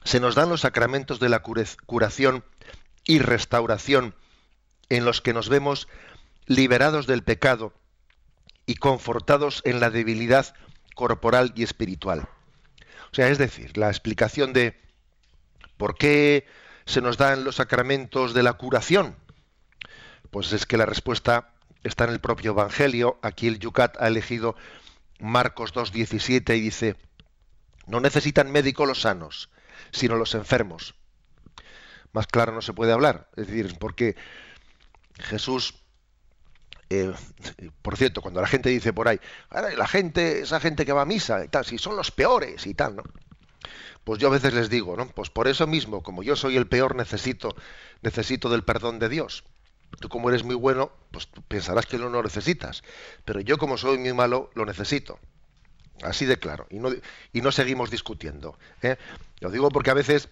[0.03, 2.43] se nos dan los sacramentos de la curación
[3.05, 4.15] y restauración
[4.89, 5.87] en los que nos vemos
[6.45, 7.73] liberados del pecado
[8.65, 10.53] y confortados en la debilidad
[10.95, 12.27] corporal y espiritual.
[13.11, 14.79] O sea, es decir, la explicación de
[15.77, 16.47] por qué
[16.85, 19.15] se nos dan los sacramentos de la curación,
[20.31, 21.53] pues es que la respuesta
[21.83, 23.19] está en el propio Evangelio.
[23.21, 24.55] Aquí el Yucat ha elegido
[25.19, 26.95] Marcos 2.17 y dice,
[27.85, 29.49] no necesitan médico los sanos,
[29.91, 30.95] sino los enfermos.
[32.11, 33.29] Más claro no se puede hablar.
[33.35, 34.15] Es decir, porque
[35.19, 35.82] Jesús
[36.89, 37.13] eh,
[37.81, 39.19] por cierto, cuando la gente dice por ahí,
[39.77, 42.73] la gente, esa gente que va a misa y tal, si son los peores y
[42.73, 43.03] tal, ¿no?
[44.03, 45.07] Pues yo a veces les digo, ¿no?
[45.07, 47.55] Pues por eso mismo, como yo soy el peor, necesito,
[48.01, 49.45] necesito del perdón de Dios.
[49.99, 52.83] Tú como eres muy bueno, pues pensarás que no lo necesitas.
[53.23, 55.19] Pero yo como soy muy malo, lo necesito.
[56.01, 56.67] Así de claro.
[56.69, 56.89] Y no,
[57.31, 58.57] y no seguimos discutiendo.
[58.81, 58.97] ¿eh?
[59.39, 60.27] Lo digo porque a veces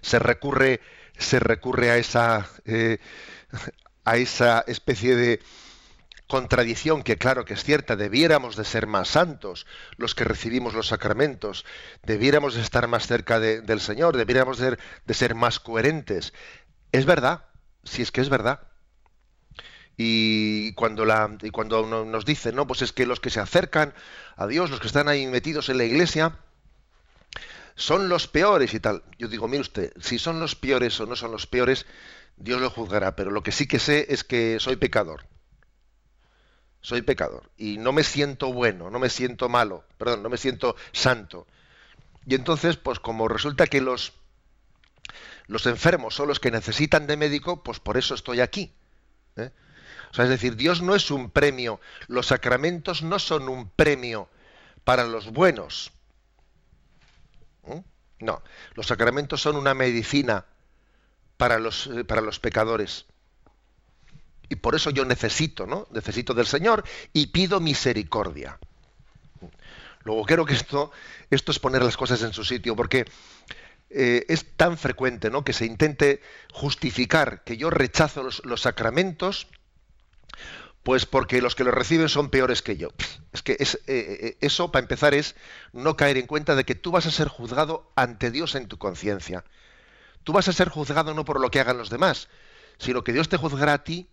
[0.00, 0.80] se recurre,
[1.18, 2.98] se recurre a esa, eh,
[4.04, 5.40] a esa especie de
[6.32, 9.66] contradicción que claro que es cierta, debiéramos de ser más santos
[9.98, 11.66] los que recibimos los sacramentos,
[12.04, 14.78] debiéramos de estar más cerca del Señor, debiéramos de
[15.14, 16.32] ser, más coherentes.
[16.90, 17.44] Es verdad,
[17.84, 18.60] si es que es verdad.
[19.98, 23.92] Y cuando, la, y cuando nos dicen, no, pues es que los que se acercan
[24.36, 26.38] a Dios, los que están ahí metidos en la iglesia,
[27.74, 29.02] son los peores y tal.
[29.18, 31.84] Yo digo, mire usted, si son los peores o no son los peores,
[32.36, 35.26] Dios lo juzgará, pero lo que sí que sé es que soy pecador.
[36.80, 40.74] Soy pecador y no me siento bueno, no me siento malo, perdón, no me siento
[40.90, 41.46] santo.
[42.26, 44.14] Y entonces, pues como resulta que los
[45.46, 48.72] los enfermos son los que necesitan de médico, pues por eso estoy aquí.
[49.36, 49.50] ¿eh?
[50.10, 54.28] O sea, es decir, Dios no es un premio, los sacramentos no son un premio
[54.84, 55.92] para los buenos.
[57.66, 57.82] ¿eh?
[58.20, 58.42] No,
[58.74, 60.46] los sacramentos son una medicina
[61.42, 63.04] para los, eh, para los pecadores.
[64.48, 65.88] Y por eso yo necesito, ¿no?
[65.90, 68.60] Necesito del Señor y pido misericordia.
[70.04, 70.92] Luego creo que esto,
[71.30, 73.06] esto es poner las cosas en su sitio, porque
[73.90, 75.42] eh, es tan frecuente ¿no?
[75.42, 79.48] que se intente justificar que yo rechazo los, sacramentos,
[80.84, 82.90] pues porque los que los reciben son peores que yo.
[83.32, 85.34] Es que es, eh, eso, para empezar, es
[85.72, 88.78] no caer en cuenta de que tú vas a ser juzgado ante Dios en tu
[88.78, 89.42] conciencia.
[90.24, 92.28] Tú vas a ser juzgado no por lo que hagan los demás,
[92.78, 94.08] sino que Dios te juzgará a ti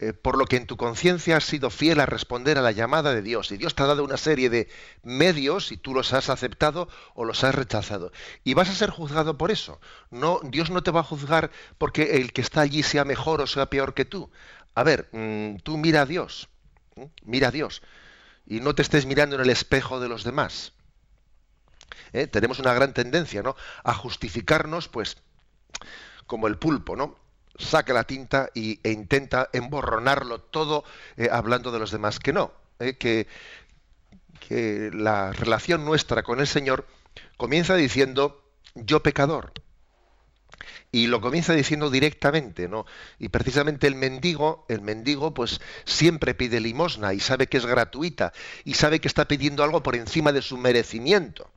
[0.00, 3.12] eh, por lo que en tu conciencia has sido fiel a responder a la llamada
[3.14, 3.50] de Dios.
[3.50, 4.68] Y Dios te ha dado una serie de
[5.02, 8.12] medios y tú los has aceptado o los has rechazado.
[8.44, 9.80] Y vas a ser juzgado por eso.
[10.10, 13.48] No, Dios no te va a juzgar porque el que está allí sea mejor o
[13.48, 14.30] sea peor que tú.
[14.76, 16.48] A ver, mm, tú mira a Dios.
[17.24, 17.82] Mira a Dios.
[18.46, 20.74] Y no te estés mirando en el espejo de los demás.
[22.12, 22.26] ¿Eh?
[22.26, 23.56] Tenemos una gran tendencia, ¿no?
[23.84, 25.16] A justificarnos, pues,
[26.26, 27.16] como el pulpo, ¿no?
[27.58, 30.84] saca la tinta y, e intenta emborronarlo todo
[31.16, 32.18] eh, hablando de los demás.
[32.18, 33.26] Que no, eh, que,
[34.48, 36.86] que la relación nuestra con el Señor
[37.36, 39.52] comienza diciendo yo pecador.
[40.90, 42.86] Y lo comienza diciendo directamente, ¿no?
[43.18, 48.32] Y precisamente el mendigo, el mendigo, pues siempre pide limosna y sabe que es gratuita
[48.64, 51.50] y sabe que está pidiendo algo por encima de su merecimiento.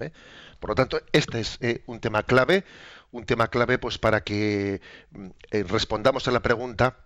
[0.00, 0.12] ¿Eh?
[0.60, 2.64] Por lo tanto, este es un tema clave,
[3.12, 4.80] un tema clave pues para que
[5.10, 6.96] mm, eh, respondamos a la pregunta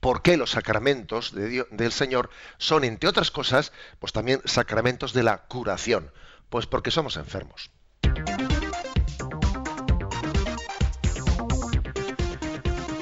[0.00, 5.42] ¿Por qué los sacramentos del Señor son, entre otras cosas, pues también sacramentos de la
[5.44, 6.10] curación?
[6.48, 7.70] Pues porque somos enfermos.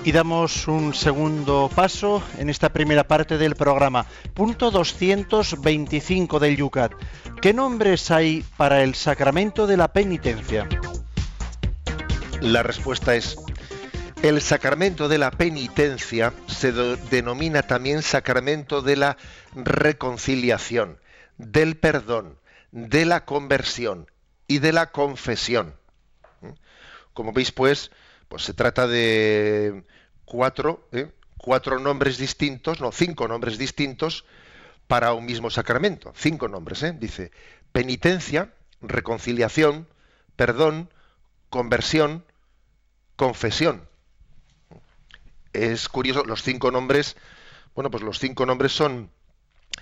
[0.05, 4.07] Y damos un segundo paso en esta primera parte del programa.
[4.33, 6.93] Punto 225 del Yucat.
[7.43, 10.69] ¿Qué nombres hay para el sacramento de la penitencia?
[12.41, 13.37] La respuesta es,
[14.23, 19.17] el sacramento de la penitencia se denomina también sacramento de la
[19.55, 20.99] reconciliación,
[21.37, 22.39] del perdón,
[22.73, 24.11] de la conversión
[24.47, 25.75] y de la confesión.
[26.41, 26.51] ¿Mm?
[27.13, 27.91] Como veis, pues,
[28.29, 29.85] pues se trata de
[30.25, 31.11] cuatro, ¿eh?
[31.37, 34.25] cuatro nombres distintos, no, cinco nombres distintos
[34.87, 36.13] para un mismo sacramento.
[36.17, 36.97] Cinco nombres, ¿eh?
[36.99, 37.31] dice
[37.73, 39.89] penitencia, reconciliación,
[40.37, 40.91] perdón,
[41.51, 42.25] conversión,
[43.17, 43.89] confesión.
[45.53, 47.17] Es curioso, los cinco nombres,
[47.75, 49.11] bueno, pues los cinco nombres son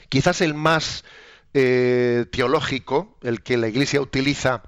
[0.09, 1.05] quizás el más
[1.55, 4.63] eh, teológico, el que la Iglesia utiliza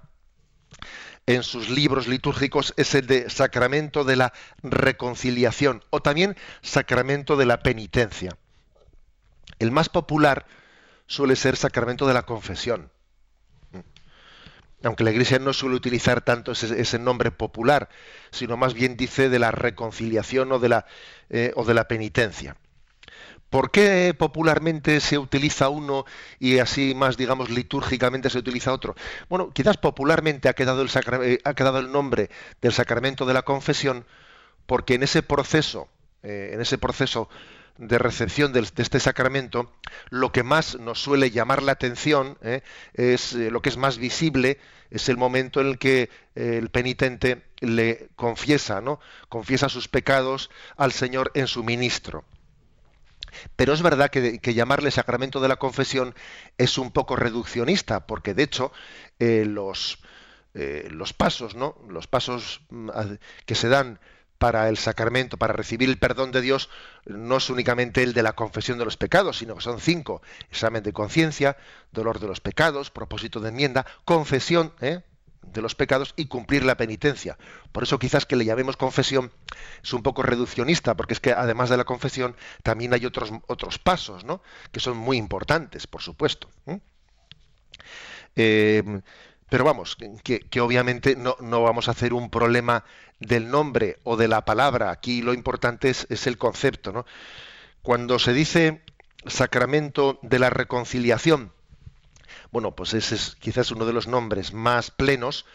[1.29, 7.47] en sus libros litúrgicos es el de sacramento de la reconciliación o también sacramento de
[7.47, 8.37] la penitencia.
[9.59, 10.47] El más popular
[11.07, 12.91] suele ser sacramento de la confesión
[14.85, 17.89] aunque la Iglesia no suele utilizar tanto ese, nombre popular,
[18.31, 20.87] sino más bien dice de la reconciliación o de la,
[21.31, 22.57] eh, o de la penitencia.
[23.51, 26.05] ¿Por qué popularmente se utiliza uno
[26.39, 28.95] y así más, digamos, litúrgicamente se utiliza otro?
[29.31, 30.91] Bueno, quizás popularmente ha quedado el,
[31.23, 32.29] eh, nombre
[32.61, 34.05] del sacramento de la confesión
[34.67, 35.89] porque en ese proceso,
[36.23, 37.31] eh, en ese proceso
[37.79, 39.73] de recepción de, este sacramento,
[40.11, 42.63] lo que más nos suele llamar la atención, ¿eh?
[42.93, 44.59] es lo que es más visible,
[44.91, 49.01] es el momento en el que el penitente le confiesa, ¿no?
[49.29, 52.25] Confiesa sus pecados al Señor en su ministro.
[53.57, 56.15] Pero es verdad que, llamarle sacramento de la confesión
[56.57, 58.73] es un poco reduccionista, porque de hecho
[59.19, 59.99] los,
[60.55, 61.77] los pasos, ¿no?
[61.89, 62.91] Los pasos mm,
[63.47, 64.01] que se dan
[64.39, 66.71] para el sacramento, para recibir el perdón de Dios,
[67.05, 70.23] no es únicamente el de la confesión de los pecados, sino que son cinco.
[70.51, 71.57] Examen de conciencia,
[71.93, 75.03] dolor de los pecados, propósito de enmienda, confesión ¿eh?
[75.53, 77.39] De los pecados y cumplir la penitencia.
[77.73, 79.33] Por eso quizás que le llamemos confesión
[79.83, 83.79] es un poco reduccionista, porque es que además de la confesión también hay otros, otros
[83.79, 84.43] pasos, ¿no?
[84.73, 86.49] que son muy importantes, por supuesto.
[86.67, 86.81] ¿eh?
[89.49, 92.85] Pero vamos, que, obviamente no, vamos a hacer un problema
[93.19, 94.91] del nombre o de la palabra.
[94.91, 96.93] Aquí lo importante es, es el concepto.
[96.93, 97.07] ¿no?
[97.83, 98.83] Cuando se dice
[99.27, 101.53] sacramento de la reconciliación,
[102.51, 105.47] bueno, pues ese es quizás uno de los nombres más plenos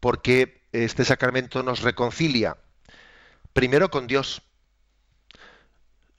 [0.00, 2.56] porque este sacramento nos reconcilia
[3.52, 4.42] primero con Dios,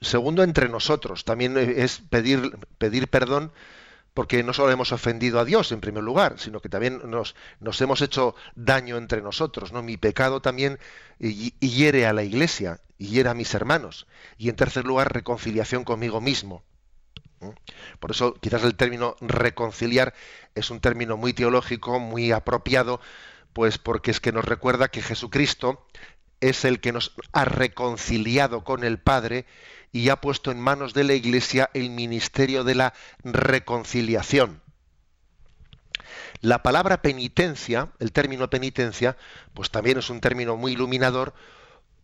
[0.01, 3.51] segundo entre nosotros, también es pedir, pedir perdón
[4.13, 7.81] porque no solo hemos ofendido a Dios en primer lugar, sino que también nos, nos
[7.81, 9.73] hemos hecho daño entre nosotros.
[9.73, 9.81] ¿no?
[9.81, 10.77] Mi pecado también
[11.17, 14.05] hiere a la iglesia, hiere a mis hermanos.
[14.37, 16.63] Y en tercer lugar, reconciliación conmigo mismo.
[17.99, 20.13] Por eso quizás el término reconciliar
[20.55, 22.99] es un término muy teológico, muy apropiado,
[23.53, 25.85] pues porque es que nos recuerda que Jesucristo
[26.39, 29.45] es el que nos ha reconciliado con el Padre
[29.91, 34.61] y ha puesto en manos de la Iglesia el ministerio de la reconciliación.
[36.41, 39.15] La palabra penitencia, el término penitencia,
[39.53, 41.33] pues también es un término muy iluminador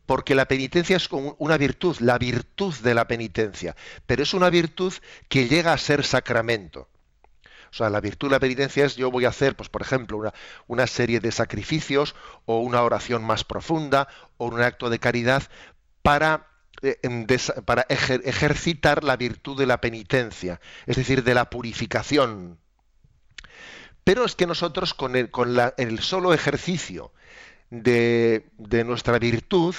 [0.10, 3.76] porque la penitencia es una virtud, la virtud de la penitencia,
[4.08, 4.92] pero es una virtud
[5.28, 6.90] que llega a ser sacramento.
[7.72, 10.34] O sea, la virtud de la penitencia es yo voy a hacer, pues por ejemplo,
[10.66, 15.44] una, serie de sacrificios o una oración más profunda o un acto de caridad
[16.02, 16.48] para
[16.82, 16.98] eh,
[17.66, 22.58] para ejercitar la virtud de la penitencia, es decir, de la purificación.
[24.04, 27.12] Pero es que nosotros con el solo ejercicio
[27.70, 29.76] de, nuestra virtud,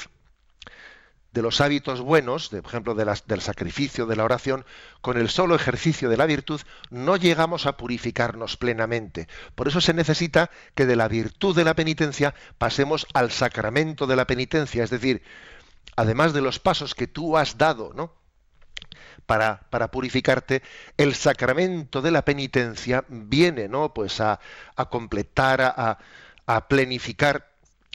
[1.32, 4.64] de los hábitos buenos, de, por ejemplo, de del sacrificio, de la oración,
[5.00, 9.28] con el solo ejercicio de la virtud, no llegamos a purificarnos plenamente.
[9.54, 14.16] Por eso se necesita que de la virtud de la penitencia pasemos al sacramento de
[14.16, 15.22] la penitencia, es decir,
[15.96, 18.12] además de los pasos que tú has dado, ¿no?
[19.26, 20.62] Para, para, purificarte,
[20.96, 23.94] el sacramento de la penitencia viene, ¿no?
[23.94, 24.40] Pues a,
[24.88, 25.98] completar, a,
[26.46, 27.49] a plenificar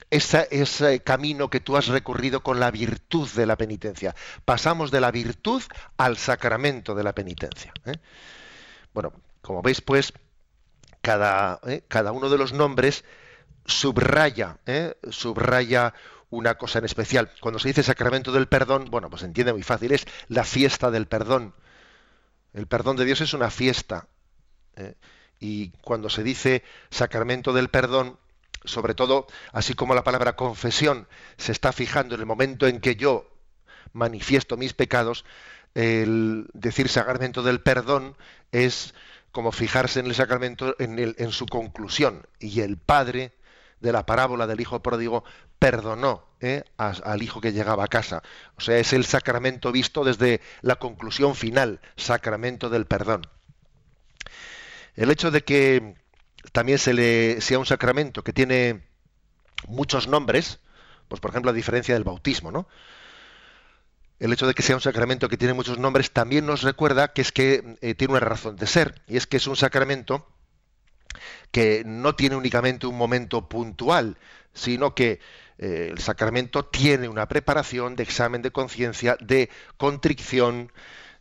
[0.09, 4.15] ese camino que tú has recorrido con la virtud de la penitencia.
[4.45, 5.61] Pasamos de la virtud
[5.97, 7.73] al sacramento de la penitencia.
[7.85, 7.93] ¿eh?
[8.93, 10.13] Bueno, como veis, pues,
[11.01, 11.83] cada, ¿eh?
[11.87, 13.03] cada uno de los nombres
[13.65, 14.95] subraya, ¿eh?
[15.09, 15.93] subraya
[16.29, 17.31] una cosa en especial.
[17.41, 21.07] Cuando se dice sacramento del perdón, bueno, pues entiende muy fácil, es la fiesta del
[21.07, 21.53] perdón.
[22.53, 24.07] El perdón de Dios es una fiesta.
[25.39, 28.17] Y cuando se dice sacramento del perdón,
[28.67, 32.95] sobre todo, así como la palabra confesión se está fijando en el momento en que
[32.95, 33.30] yo
[33.93, 35.25] manifiesto mis pecados,
[35.73, 38.15] el decir sacramento del perdón
[38.51, 38.93] es
[39.32, 42.25] como fijarse en el sacramento en, su conclusión.
[42.39, 43.34] Y el Padre
[43.82, 45.25] de la parábola del hijo pródigo
[45.60, 46.63] perdonó ¿eh?
[46.78, 48.23] al hijo que llegaba a casa.
[48.58, 53.28] O sea, es el sacramento visto desde la conclusión final, sacramento del perdón.
[54.95, 55.95] El hecho de que
[56.51, 58.84] también se le sea un sacramento que tiene
[59.67, 60.60] muchos nombres,
[61.08, 62.67] pues por ejemplo a diferencia del bautismo, ¿no?
[64.19, 67.21] El hecho de que sea un sacramento que tiene muchos nombres también nos recuerda que
[67.21, 70.25] es que eh, tiene una razón de ser, y es que es un sacramento
[71.51, 74.17] que no tiene únicamente un momento puntual,
[74.53, 75.19] sino que
[75.58, 80.71] eh, el sacramento tiene una preparación de examen de conciencia, de contrición,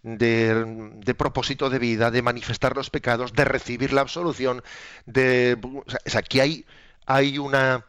[0.05, 4.63] de, propósito de vida, de manifestar los pecados, de recibir la absolución,
[5.07, 6.67] de o sea, aquí hay,
[7.07, 7.87] hay una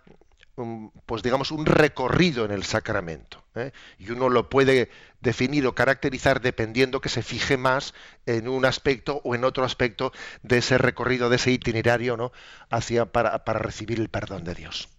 [1.06, 3.73] pues digamos un recorrido en el sacramento ¿eh?
[3.99, 7.93] y uno lo puede definir o caracterizar dependiendo que se fije más
[8.25, 12.32] en un aspecto o en otro aspecto de ese recorrido de ese itinerario no
[12.69, 14.94] hacia para, para recibir el perdón de Dios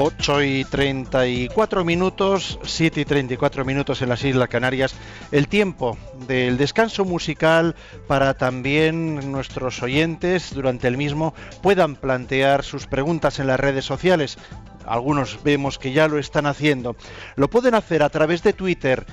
[0.00, 4.94] 8 y 34 minutos, 7 y 34 minutos en las Islas Canarias.
[5.32, 7.74] El tiempo del descanso musical
[8.06, 14.38] para también nuestros oyentes durante el mismo puedan plantear sus preguntas en las redes sociales.
[14.86, 16.94] Algunos vemos que ya lo están haciendo.
[17.34, 19.04] Lo pueden hacer a través de Twitter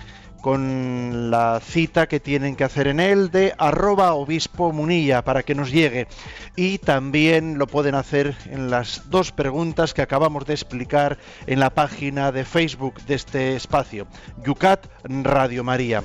[0.45, 5.55] con la cita que tienen que hacer en él de arroba obispo munilla para que
[5.55, 6.08] nos llegue.
[6.55, 11.17] Y también lo pueden hacer en las dos preguntas que acabamos de explicar
[11.48, 14.06] en la página de Facebook de este espacio,
[14.46, 16.04] Yucat Radio María.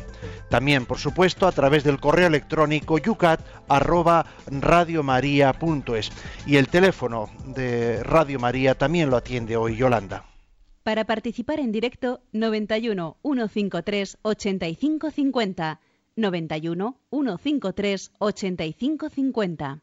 [0.49, 6.13] También, por supuesto, a través del correo electrónico yucat arroba radiomaria.es.
[6.47, 10.30] Y el teléfono de Radio María también lo atiende hoy Yolanda.
[10.91, 15.81] Para participar en directo, 91 153 8550.
[16.17, 19.79] 91 153 8550.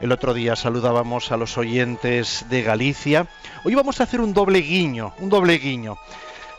[0.00, 3.28] El otro día saludábamos a los oyentes de Galicia.
[3.62, 5.96] Hoy vamos a hacer un doble guiño, un doble guiño.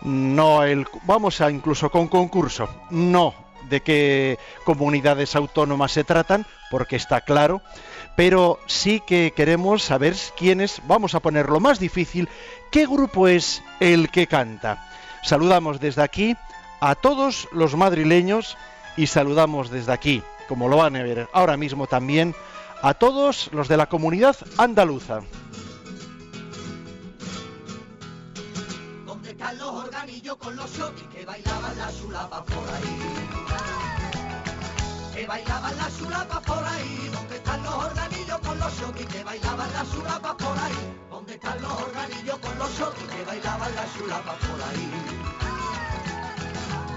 [0.02, 0.62] No
[1.04, 2.70] vamos a incluso con concurso.
[2.90, 7.62] No de qué comunidades autónomas se tratan, porque está claro,
[8.16, 12.28] pero sí que queremos saber quiénes, vamos a ponerlo más difícil,
[12.72, 14.90] qué grupo es el que canta.
[15.24, 16.36] Saludamos desde aquí
[16.82, 18.58] a todos los madrileños
[18.98, 22.36] y saludamos desde aquí, como lo van a ver ahora mismo también,
[22.82, 25.22] a todos los de la comunidad andaluza.
[29.40, 33.00] ¿Dónde están los organillos con los shotis que bailaban la sulapa por ahí?
[35.14, 37.10] Que bailaban la sulapa por ahí.
[37.14, 41.06] ¿Dónde están los organillos con los shotis que bailaban la sulapa por ahí?
[41.10, 44.92] ¿Dónde están los organillos con los shotis que bailaban la sulapa por ahí?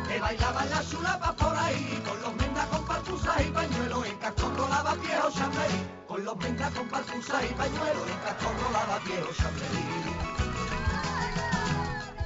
[0.08, 4.56] Que bailaban la sulapa por ahí con los mendas con partusas y pañuelos en cascón
[4.56, 5.86] rolaba viejo chamberí.
[6.08, 10.11] Con los mendas con partusas y pañuelos en cascón rolaba viejo chamberí.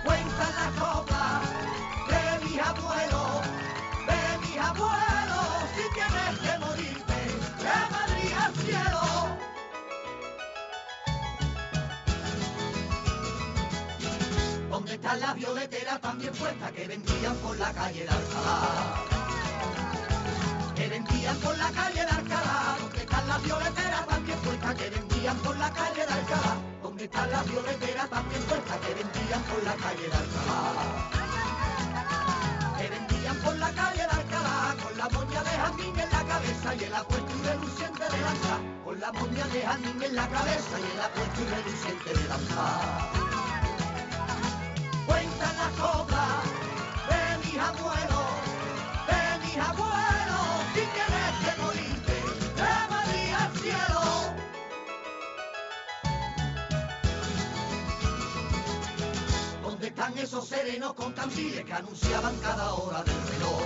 [0.06, 1.40] Cuentan la copla
[2.06, 3.42] de mis abuelos,
[4.06, 7.20] de mis abuelos, si tienes que morirte,
[7.64, 9.02] de Madrid al cielo.
[14.70, 19.04] ¿Dónde están las violeteras también puestas que vendían por la calle de Alcalá?
[20.76, 22.76] Que vendían por la calle de Alcalá.
[22.80, 26.75] ¿Dónde están las violeteras también puestas que vendían por la calle de Alcalá?
[26.96, 30.72] ¿Dónde están las violeteras también puestas que vendían por la calle de Alcalá?
[32.78, 36.74] Que vendían por la calle de Alcalá con la moña de jazmín en la cabeza
[36.74, 38.58] y el apuesto y reluciente de lanza.
[38.82, 42.66] Con la moña de jazmín en la cabeza y el apuesto y reluciente de lanza.
[45.04, 46.44] Cuentan las coplas
[47.10, 48.28] de mis abuelos,
[49.04, 49.85] de mis abuelos,
[59.96, 63.62] están esos serenos con candiles que anunciaban cada hora del reloj?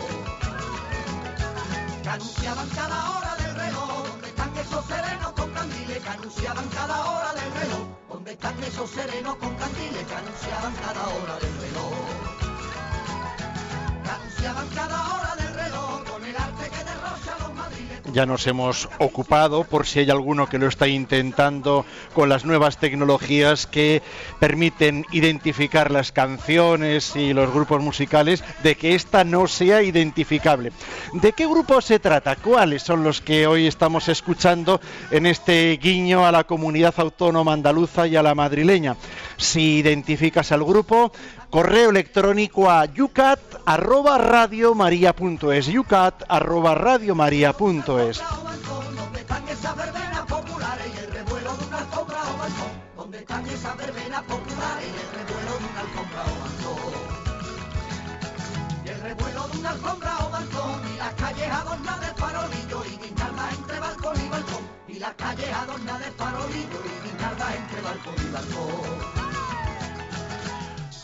[2.05, 4.07] Que anunciaban cada hora del reloj.
[4.07, 7.87] ¿Dónde están esos serenos con candiles que anunciaban cada hora del reloj?
[8.09, 11.95] ¿Dónde están esos serenos con candiles que anunciaban cada hora del reloj?
[14.05, 15.50] Que anunciaban cada hora del reloj
[18.13, 22.79] Ya nos hemos ocupado, por si hay alguno que lo está intentando, con las nuevas
[22.79, 24.03] tecnologías que
[24.39, 30.73] permiten identificar las canciones y los grupos musicales, de que esta no sea identificable.
[31.13, 32.37] ¿De qué grupo se trata?
[32.37, 34.81] ¿Cuáles son los que hoy estamos escuchando
[35.11, 38.97] en este guiño a la comunidad autónoma andaluza y a la madrileña?
[39.37, 41.13] Si identificas al grupo,
[41.51, 48.23] correo electrónico a yucat@radiomaria.es, yucat@radiomaria.es.
[48.97, 51.65] ¿Dónde están esas verbenas populares y el revuelo de
[67.05, 67.09] y
[67.57, 69.20] entre balcón y balcón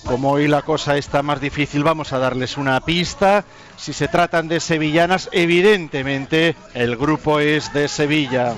[0.07, 3.45] Como hoy la cosa está más difícil, vamos a darles una pista.
[3.77, 8.55] Si se tratan de sevillanas, evidentemente el grupo es de Sevilla.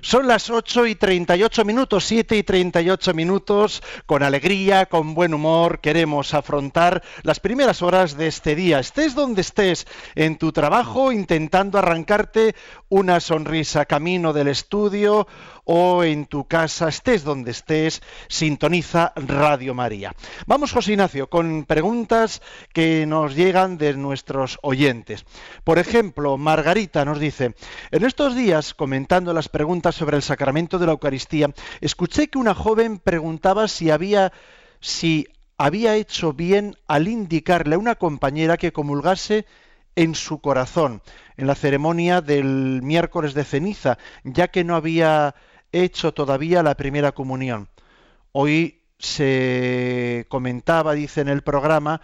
[0.00, 5.80] Son las 8 y 38 minutos, 7 y 38 minutos, con alegría, con buen humor,
[5.80, 8.78] queremos afrontar las primeras horas de este día.
[8.78, 12.54] Estés donde estés, en tu trabajo, intentando arrancarte
[12.88, 15.26] una sonrisa camino del estudio
[15.66, 20.14] o en tu casa, estés donde estés, sintoniza Radio María.
[20.46, 22.40] Vamos, José Ignacio, con preguntas
[22.72, 25.26] que nos llegan de nuestros oyentes.
[25.64, 27.54] Por ejemplo, Margarita nos dice,
[27.90, 31.50] en estos días, comentando las preguntas sobre el sacramento de la Eucaristía,
[31.80, 34.32] escuché que una joven preguntaba si había,
[34.80, 35.26] si
[35.58, 39.46] había hecho bien al indicarle a una compañera que comulgase
[39.96, 41.02] en su corazón
[41.36, 45.34] en la ceremonia del miércoles de ceniza, ya que no había
[45.84, 47.68] hecho todavía la primera comunión.
[48.32, 52.00] Hoy se comentaba, dice en el programa,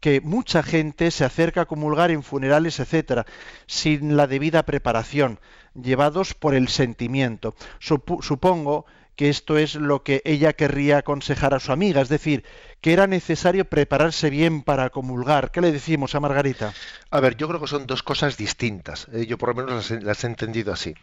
[0.00, 3.26] que mucha gente se acerca a comulgar en funerales, etcétera,
[3.66, 5.40] sin la debida preparación,
[5.74, 7.54] llevados por el sentimiento.
[7.80, 12.44] supongo que esto es lo que ella querría aconsejar a su amiga, es decir,
[12.82, 15.50] que era necesario prepararse bien para comulgar.
[15.50, 16.74] ¿Qué le decimos a Margarita?
[17.10, 19.08] A ver, yo creo que son dos cosas distintas.
[19.12, 20.94] Eh, yo por lo menos las, las he entendido así.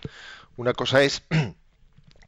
[0.55, 1.23] Una cosa es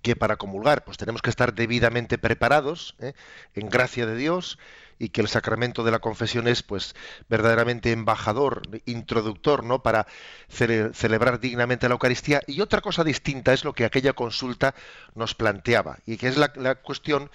[0.06, 3.14] que para comulgar pues tenemos que estar debidamente preparados ¿eh?
[3.56, 4.60] en gracia de Dios
[5.00, 6.96] y que el sacramento de la confesión es pues
[7.28, 9.82] verdaderamente embajador, introductor, ¿no?
[9.82, 10.06] para
[10.48, 12.42] celebrar dignamente la Eucaristía.
[12.46, 14.76] Y otra cosa distinta es lo que aquella consulta
[15.16, 17.32] nos planteaba, y que es la, cuestión,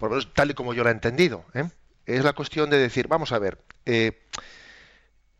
[0.00, 1.70] por lo menos tal y como yo la he entendido, ¿eh?
[2.06, 3.56] es la cuestión de decir, vamos a ver,
[3.86, 4.20] eh,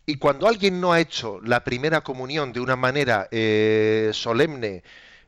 [0.07, 4.83] y cuando alguien no ha hecho la primera comunión de una manera eh, solemne,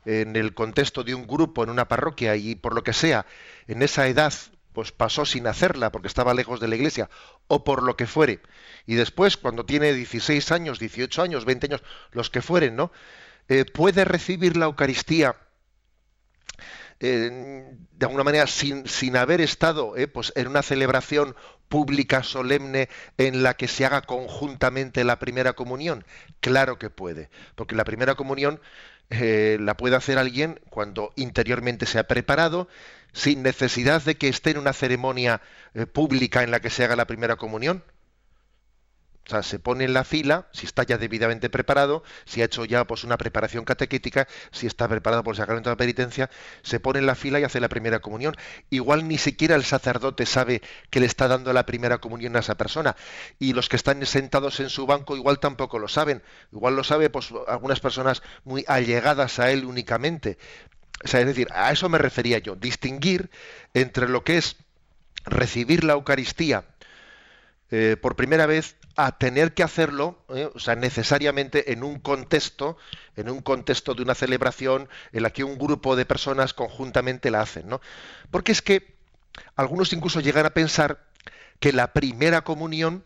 [0.05, 3.25] en el contexto de un grupo, en una parroquia, y por lo que sea,
[3.67, 4.33] en esa edad
[4.73, 7.09] pues pasó sin hacerla porque estaba lejos de la iglesia
[7.47, 8.41] o por lo que fuere.
[8.85, 12.91] Y después, cuando tiene 16 años, 18 años, 20 años, los que fueren, ¿no?
[13.49, 15.35] Eh, puede recibir la Eucaristía
[16.99, 21.35] eh, de alguna manera sin, sin haber estado eh, pues en una celebración
[21.67, 22.87] pública, solemne,
[23.17, 26.05] en la que se haga conjuntamente la primera comunión?
[26.39, 28.61] Claro que puede, porque la primera comunión
[29.09, 32.67] la puede hacer alguien cuando interiormente se ha preparado,
[33.13, 35.41] sin necesidad de que esté en una ceremonia
[35.73, 37.83] eh, pública en la que se haga la primera comunión.
[39.25, 42.65] O sea, se pone en la fila, si está ya debidamente preparado, si ha hecho
[42.65, 46.29] ya pues, una preparación catequética, si está preparado por el sacramento de la penitencia,
[46.61, 48.35] se pone en la fila y hace la primera comunión.
[48.69, 52.55] Igual ni siquiera el sacerdote sabe que le está dando la primera comunión a esa
[52.55, 52.97] persona.
[53.39, 56.21] Y los que están sentados en su banco igual tampoco lo saben.
[56.51, 60.37] Igual lo sabe pues, algunas personas muy allegadas a él únicamente
[61.03, 63.29] es decir, a eso me refería yo, distinguir
[63.73, 64.55] entre lo que es
[65.25, 66.65] recibir la Eucaristía
[67.71, 72.77] eh, por primera vez a tener que hacerlo, eh, o sea, necesariamente en un contexto,
[73.15, 77.41] en un contexto de una celebración en la que un grupo de personas conjuntamente la
[77.41, 77.81] hacen, ¿no?
[78.29, 78.95] Porque es que
[79.55, 81.05] algunos incluso llegan a pensar
[81.59, 83.03] que la primera comunión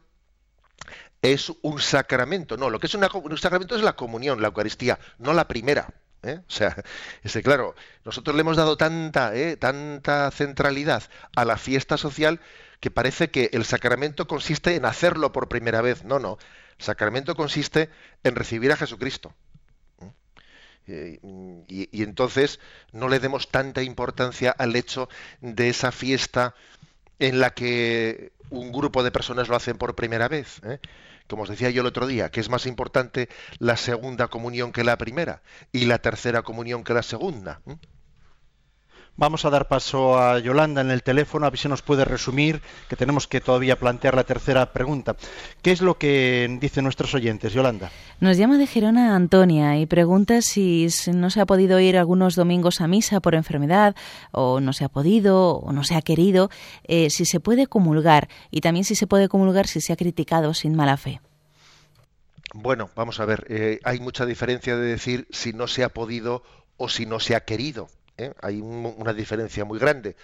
[1.22, 2.58] es un sacramento.
[2.58, 5.94] No, lo que es un sacramento es la comunión, la Eucaristía, no la primera.
[6.24, 6.42] ¿eh?
[6.48, 6.76] O sea,
[7.44, 9.58] claro, nosotros le hemos dado tanta, ¿eh?
[9.58, 11.04] tanta centralidad
[11.36, 12.40] a la fiesta social
[12.80, 16.04] que parece que el sacramento consiste en hacerlo por primera vez.
[16.04, 16.38] No, no.
[16.78, 17.90] El sacramento consiste
[18.24, 19.34] en recibir a Jesucristo.
[20.88, 21.20] ¿eh?
[21.68, 22.60] Y, entonces
[22.92, 25.10] no le demos tanta importancia al hecho
[25.42, 26.56] de esa fiesta
[27.20, 30.62] en la que un grupo de personas lo hacen por primera vez.
[30.64, 30.80] ¿eh?
[31.28, 33.28] como os decía yo el otro día, que es más importante
[33.60, 35.42] la segunda comunión que la primera
[35.74, 37.62] y la tercera comunión que la segunda.
[39.20, 42.62] Vamos a dar paso a Yolanda en el teléfono, a ver si nos puede resumir,
[42.88, 45.16] que tenemos que todavía plantear la tercera pregunta.
[45.64, 47.90] ¿Qué es lo que dicen nuestros oyentes, Yolanda?
[48.20, 52.80] Nos llama de Gerona Antonia y pregunta si no se ha podido ir algunos domingos
[52.80, 53.96] a misa por enfermedad,
[54.32, 56.52] o no se ha podido, o no se ha querido,
[56.84, 60.54] eh, si se puede comulgar, y también si se puede comulgar si se ha criticado
[60.54, 61.22] sin mala fe.
[62.54, 66.44] Bueno, vamos a ver, eh, hay mucha diferencia de decir si no se ha podido
[66.78, 67.88] o si no se ha querido.
[68.18, 68.34] ¿Eh?
[68.42, 70.16] hay una diferencia muy grande,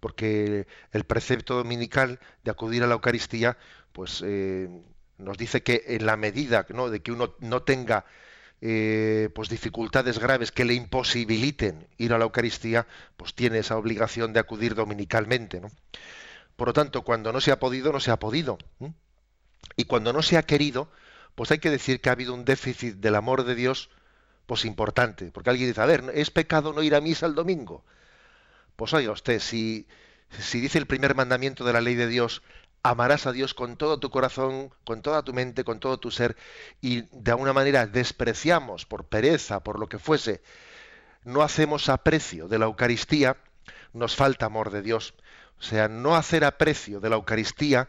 [0.00, 3.56] porque el precepto dominical de acudir a la Eucaristía,
[3.92, 4.68] pues eh,
[5.18, 8.04] nos dice que en la medida de que uno no tenga
[8.60, 12.86] eh, pues dificultades graves que le imposibiliten ir a la Eucaristía,
[13.16, 15.60] pues tiene esa obligación de acudir dominicalmente.
[16.56, 18.58] Por lo tanto, cuando no se ha podido, no se ha podido.
[19.76, 20.90] Y cuando no se ha querido,
[21.34, 23.90] pues hay que decir que ha habido un déficit del amor de Dios
[24.46, 27.84] pues importante, porque alguien dice, a ver, ¿es pecado no ir a misa el domingo?
[28.76, 29.86] Pues oiga usted, si,
[30.52, 32.42] dice el primer mandamiento de la ley de Dios,
[32.82, 36.36] amarás a Dios con todo tu corazón, con toda tu mente, con todo tu ser,
[36.80, 40.42] y de alguna manera despreciamos por pereza, por lo que fuese,
[41.24, 43.36] no hacemos aprecio de la Eucaristía,
[43.92, 45.14] nos falta amor de Dios.
[45.60, 47.88] O sea, no hacer aprecio de la Eucaristía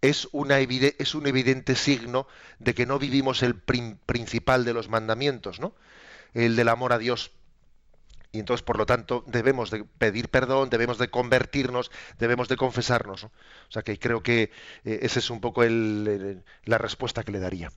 [0.00, 2.28] es, una es un evidente signo
[2.58, 5.74] de que no vivimos el principal de los mandamientos, ¿no?
[6.34, 7.32] El del amor a Dios.
[8.30, 13.24] Y entonces, por lo tanto, debemos de pedir perdón, debemos de convertirnos, debemos de confesarnos.
[13.24, 13.30] O
[13.70, 14.50] sea que creo que
[14.84, 17.70] eh, esa es un poco la respuesta que le daría.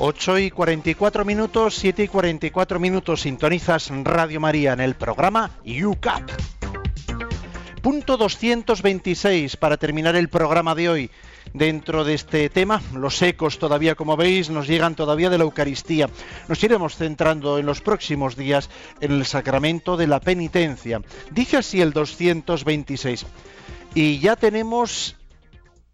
[0.00, 6.30] Ocho y 44 minutos, 7 y 44 minutos, sintonizas Radio María en el programa UCAP.
[7.82, 11.10] Punto 226 para terminar el programa de hoy
[11.52, 12.82] dentro de este tema.
[12.94, 16.08] Los ecos todavía, como veis, nos llegan todavía de la Eucaristía.
[16.48, 18.70] Nos iremos centrando en los próximos días
[19.00, 21.00] en el sacramento de la penitencia.
[21.30, 23.26] Dice así el 226.
[23.94, 25.16] Y ya tenemos,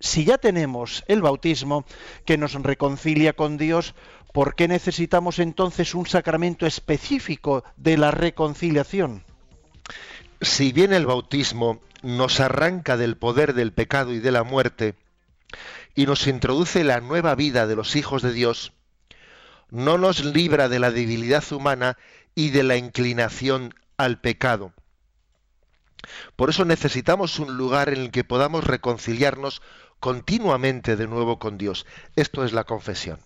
[0.01, 1.85] si ya tenemos el bautismo
[2.25, 3.95] que nos reconcilia con Dios,
[4.33, 9.25] ¿por qué necesitamos entonces un sacramento específico de la reconciliación?
[10.41, 14.95] Si bien el bautismo nos arranca del poder del pecado y de la muerte,
[15.95, 18.73] y nos introduce la nueva vida de los hijos de Dios,
[19.71, 21.99] no nos libra de la debilidad humana
[22.35, 24.73] y de la inclinación al pecado.
[26.37, 29.63] Por eso necesitamos un lugar en el que podamos reconciliarnos
[30.01, 31.87] continuamente de nuevo con Dios.
[32.15, 33.21] Esto es la confesión.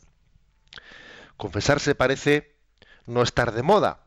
[1.36, 2.54] Confesarse parece
[3.06, 4.04] no estar de moda.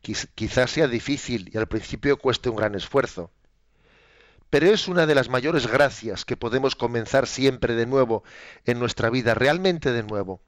[0.00, 3.30] Quizás sea difícil y al principio cueste un gran esfuerzo.
[4.50, 8.24] Pero es una de las mayores gracias que podemos comenzar siempre de nuevo
[8.64, 10.40] en nuestra vida, realmente de nuevo.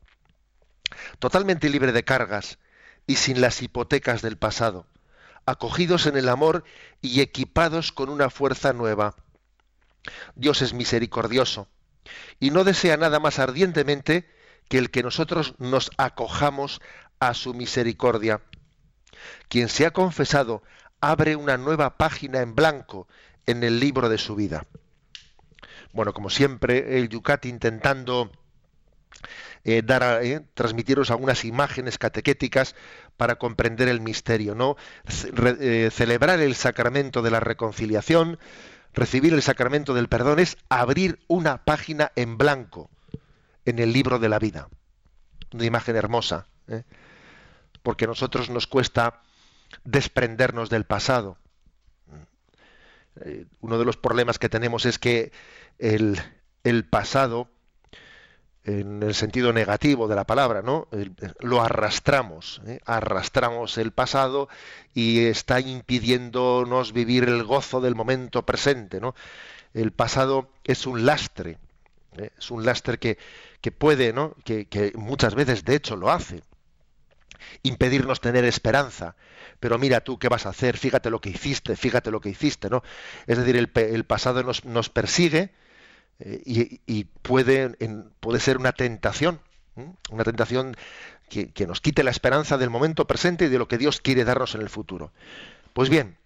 [1.18, 2.58] Totalmente libre de cargas
[3.06, 4.86] y sin las hipotecas del pasado,
[5.46, 6.64] acogidos en el amor
[7.02, 9.14] y equipados con una fuerza nueva.
[10.34, 11.68] Dios es misericordioso
[12.38, 14.28] y no desea nada más ardientemente
[14.68, 16.80] que el que nosotros nos acojamos
[17.18, 18.40] a su misericordia.
[19.48, 20.62] Quien se ha confesado
[21.00, 23.08] abre una nueva página en blanco
[23.50, 24.66] en el libro de su vida.
[25.92, 28.30] Bueno, como siempre, el Yucat intentando
[29.64, 32.74] eh, dar eh, transmitiros algunas imágenes catequéticas
[33.18, 34.76] para comprender el misterio, ¿no?
[35.60, 38.38] Eh, celebrar el sacramento de la reconciliación,
[38.94, 42.88] recibir el sacramento del perdón es abrir una página en blanco
[43.66, 44.68] en el libro de la vida.
[45.52, 46.46] Una imagen hermosa,
[47.82, 49.20] porque a nosotros nos cuesta
[49.84, 51.36] desprendernos del pasado.
[53.60, 55.32] Uno de los problemas que tenemos es que
[55.78, 56.18] el,
[56.88, 57.48] pasado
[58.64, 60.88] en el sentido negativo de la palabra, ¿no?
[61.40, 62.80] Lo arrastramos, ¿eh?
[62.84, 64.48] arrastramos el pasado
[64.94, 69.14] y está impidiéndonos vivir el gozo del momento presente, ¿no?
[69.72, 71.58] El pasado es un lastre,
[72.16, 72.30] ¿eh?
[72.38, 73.18] es un lastre que,
[73.60, 74.34] que puede, ¿no?
[74.44, 76.42] Que, muchas veces, de hecho, lo hace,
[77.62, 79.16] impedirnos tener esperanza.
[79.60, 82.70] Pero mira tú qué vas a hacer, fíjate lo que hiciste, fíjate lo que hiciste,
[82.70, 82.82] ¿no?
[83.26, 85.52] Es decir, el, pasado nos, nos persigue,
[86.20, 87.76] eh, y, puede,
[88.20, 89.40] puede ser una tentación,
[90.10, 90.76] una tentación
[91.30, 94.54] que, nos quite la esperanza del momento presente y de lo que Dios quiere darnos
[94.54, 95.12] en el futuro.
[95.72, 96.18] Pues bien,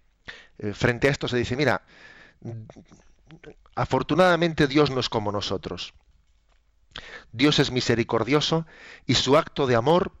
[0.59, 1.83] eh, frente a esto se dice, mira,
[3.75, 5.93] afortunadamente Dios no es como nosotros.
[7.31, 8.65] Dios es misericordioso
[9.05, 10.13] y su acto de amor,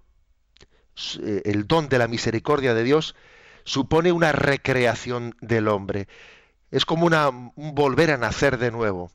[1.17, 3.15] el don de la misericordia de Dios,
[3.63, 6.07] supone una recreación del hombre.
[6.71, 9.11] Es como una, un volver a nacer de nuevo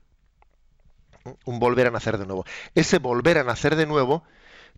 [1.45, 2.45] un volver a nacer de nuevo.
[2.75, 4.25] Ese volver a nacer de nuevo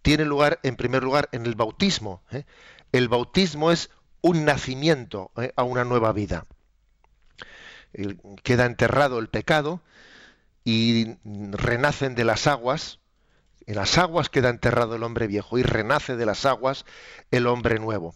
[0.03, 2.23] tiene lugar, en primer lugar, en el bautismo.
[2.31, 2.45] ¿eh?
[2.93, 3.91] El bautismo es
[4.21, 5.53] un nacimiento ¿eh?
[5.57, 6.47] a una nueva vida.
[8.43, 9.83] queda enterrado el pecado
[10.65, 12.99] y renacen de las aguas.
[13.73, 16.85] En las aguas queda enterrado el hombre viejo y renace de las aguas
[17.31, 18.15] el hombre nuevo.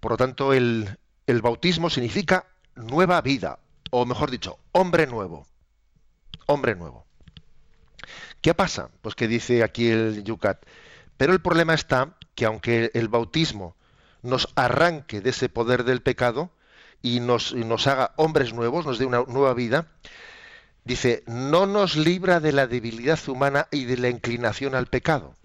[0.00, 3.60] Por lo tanto, el bautismo significa nueva vida,
[3.90, 5.46] o mejor dicho, hombre nuevo
[6.48, 7.06] hombre nuevo.
[8.40, 8.90] ¿Qué pasa?
[9.02, 10.64] Pues que dice aquí el Yucat.
[11.16, 13.76] Pero el problema está que aunque el bautismo
[14.22, 16.50] nos arranque de ese poder del pecado
[17.02, 19.88] y nos, nos haga hombres nuevos, nos dé una nueva vida,
[20.88, 25.36] dice, no nos libra de la debilidad humana y de la inclinación al pecado.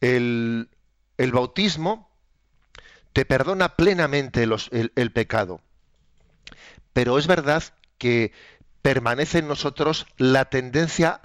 [0.00, 0.70] El,
[1.18, 2.08] el bautismo
[3.12, 5.60] te perdona plenamente el, el pecado.
[6.92, 7.62] Pero es verdad
[7.98, 8.32] que
[8.82, 11.20] permanece en nosotros la tendencia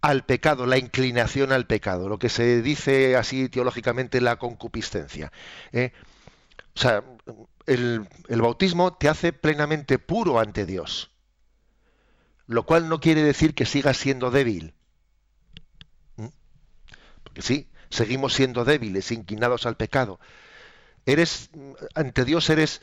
[0.00, 5.30] al pecado, la inclinación al pecado, lo que se dice así teológicamente la concupiscencia.
[5.72, 5.92] ¿eh?
[6.74, 7.04] O sea,
[7.66, 11.09] el, bautismo te hace plenamente puro ante Dios,
[12.50, 14.74] lo cual no quiere decir que sigas siendo débil.
[16.16, 16.26] ¿Mm?
[17.22, 20.18] Porque sí, seguimos siendo débiles, inclinados al pecado.
[21.06, 21.50] Eres,
[21.94, 22.82] ante Dios eres,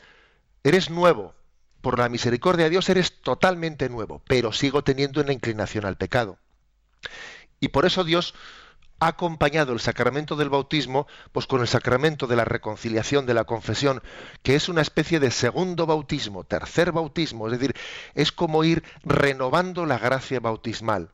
[0.64, 1.34] eres nuevo,
[1.82, 6.38] por la misericordia de Dios eres totalmente nuevo, pero sigo teniendo una inclinación al pecado.
[7.60, 8.34] Y por eso Dios
[9.00, 13.44] ha acompañado el sacramento del bautismo pues con el sacramento de la reconciliación, de la
[13.44, 14.02] confesión,
[14.42, 17.74] que es una especie de segundo bautismo, tercer bautismo, es decir,
[18.14, 21.10] es como ir renovando la gracia bautismal.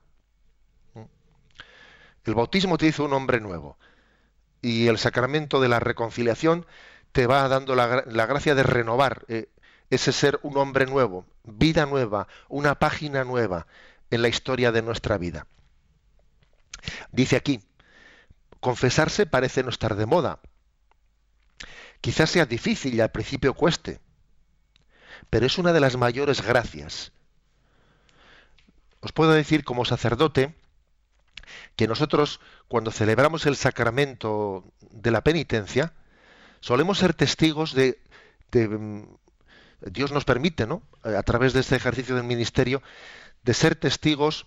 [2.25, 3.77] El bautismo te hizo un hombre nuevo
[4.63, 6.67] y el sacramento de la reconciliación
[7.13, 7.87] te va dando la,
[8.27, 9.49] gracia de renovar eh,
[9.91, 13.67] ese ser un hombre nuevo, vida nueva, una página nueva
[14.11, 15.47] en la historia de nuestra vida.
[17.13, 17.61] Dice aquí,
[18.65, 20.41] confesarse parece no estar de moda.
[22.01, 24.01] Quizás sea difícil y al principio cueste,
[25.29, 27.13] pero es una de las mayores gracias.
[29.01, 30.55] Os puedo decir como sacerdote
[31.77, 35.93] que nosotros cuando celebramos el sacramento de la penitencia,
[36.61, 38.01] solemos ser testigos de,
[38.51, 39.07] de
[39.83, 40.83] Dios nos permite, ¿no?
[41.03, 42.83] A través de este ejercicio del ministerio,
[43.43, 44.47] de ser testigos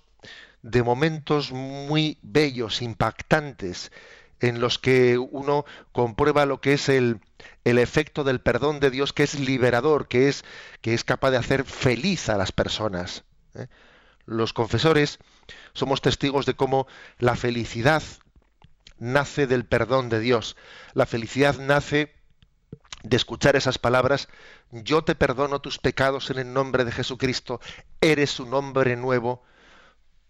[0.62, 3.92] de momentos muy bellos, impactantes,
[4.40, 7.22] en los que uno comprueba lo que es el,
[7.64, 10.44] el efecto del perdón de Dios, que es liberador, que es,
[10.82, 13.24] que es capaz de hacer feliz a las personas.
[13.56, 13.68] ¿eh?
[14.26, 15.20] Los confesores
[15.74, 16.88] somos testigos de cómo
[17.18, 18.04] la felicidad
[19.00, 20.56] nace del perdón de Dios.
[20.94, 22.14] La felicidad nace
[23.04, 24.28] de escuchar esas palabras,
[24.72, 27.62] yo te perdono tus pecados en el nombre de Jesucristo,
[28.02, 29.44] eres un hombre nuevo,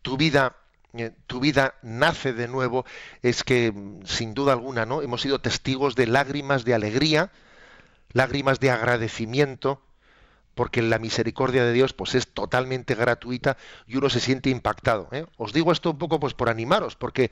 [0.08, 0.55] tu vida
[0.93, 2.86] eh, tu vida nace de nuevo,
[3.22, 3.74] es que
[4.05, 5.01] sin duda alguna, ¿no?
[5.01, 7.30] Hemos sido testigos de lágrimas de alegría,
[8.14, 9.82] lágrimas de agradecimiento,
[10.55, 15.10] porque la misericordia de Dios pues es totalmente gratuita y uno se siente impactado.
[15.12, 15.26] ¿eh?
[15.36, 17.30] Os digo esto un poco pues por animaros, porque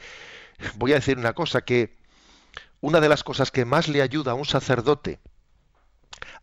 [0.75, 1.95] voy a decir una cosa que
[2.81, 5.19] una de las cosas que más le ayuda a un sacerdote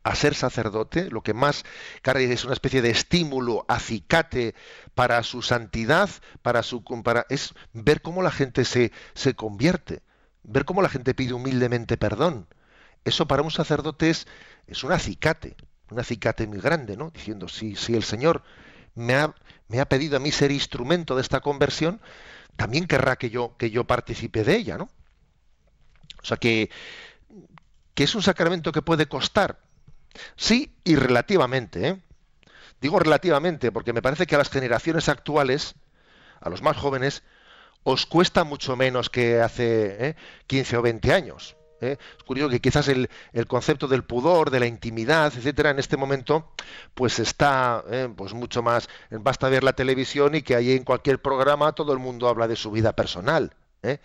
[0.02, 1.64] a ser sacerdote, lo que más
[2.04, 4.54] es una especie de estímulo, acicate
[4.94, 6.10] para su santidad,
[6.42, 10.02] para su para, es ver cómo la gente se, se convierte,
[10.42, 12.46] ver cómo la gente pide humildemente perdón.
[13.04, 14.26] Eso para un sacerdote es,
[14.66, 15.56] es un acicate,
[15.90, 17.10] un acicate muy grande, ¿no?
[17.10, 18.42] Diciendo, si, si el Señor
[18.94, 19.34] me ha,
[19.68, 22.00] me ha pedido a mí ser instrumento de esta conversión,
[22.56, 24.88] también querrá que yo, que yo participe de ella, ¿no?
[26.22, 26.70] O sea que,
[27.94, 29.58] que es un sacramento que puede costar.
[30.36, 31.88] Sí, y relativamente.
[31.88, 32.00] ¿eh?
[32.80, 35.74] Digo relativamente porque me parece que a las generaciones actuales,
[36.40, 37.22] a los más jóvenes,
[37.84, 40.16] os cuesta mucho menos que hace ¿eh?
[40.46, 41.56] 15 o 20 años.
[41.82, 41.98] ¿eh?
[42.18, 45.96] Es curioso que quizás el, el, concepto del pudor, de la intimidad, etcétera, en este
[45.96, 46.48] momento,
[46.94, 48.08] pues está ¿eh?
[48.16, 48.88] pues mucho más.
[49.10, 52.56] Basta ver la televisión y que ahí en cualquier programa todo el mundo habla de
[52.56, 53.54] su vida personal.
[53.82, 53.98] ¿eh?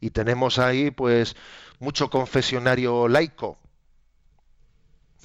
[0.00, 1.36] Y tenemos ahí pues
[1.78, 3.58] mucho confesionario laico.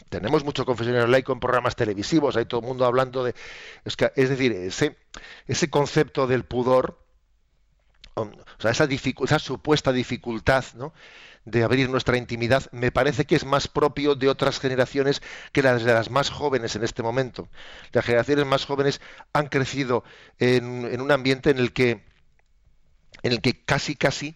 [0.09, 3.33] Tenemos mucho confesionario laico en programas televisivos, hay todo el mundo hablando de...
[3.85, 4.97] Es, que, es decir, ese,
[5.47, 6.99] ese concepto del pudor,
[8.15, 10.93] o sea, esa, esa supuesta dificultad ¿no?
[11.45, 15.83] de abrir nuestra intimidad, me parece que es más propio de otras generaciones que las
[15.83, 17.47] de las más jóvenes en este momento.
[17.93, 19.01] Las generaciones más jóvenes
[19.33, 20.03] han crecido
[20.39, 22.03] en, en un ambiente en el que
[23.23, 24.35] en el que casi casi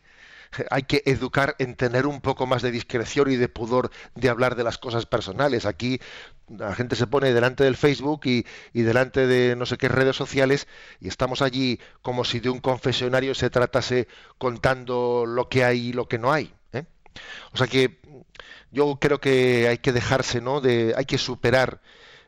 [0.69, 4.55] hay que educar en tener un poco más de discreción y de pudor de hablar
[4.55, 5.65] de las cosas personales.
[5.65, 5.99] Aquí
[6.47, 10.67] la gente se pone delante del Facebook y, delante de no sé qué redes sociales
[10.99, 15.93] y estamos allí como si de un confesionario se tratase contando lo que hay y
[15.93, 16.53] lo que no hay.
[16.73, 16.85] ¿eh?
[17.51, 17.99] O sea que
[18.71, 20.61] yo creo que hay que dejarse, ¿no?
[20.61, 21.81] De, hay que superar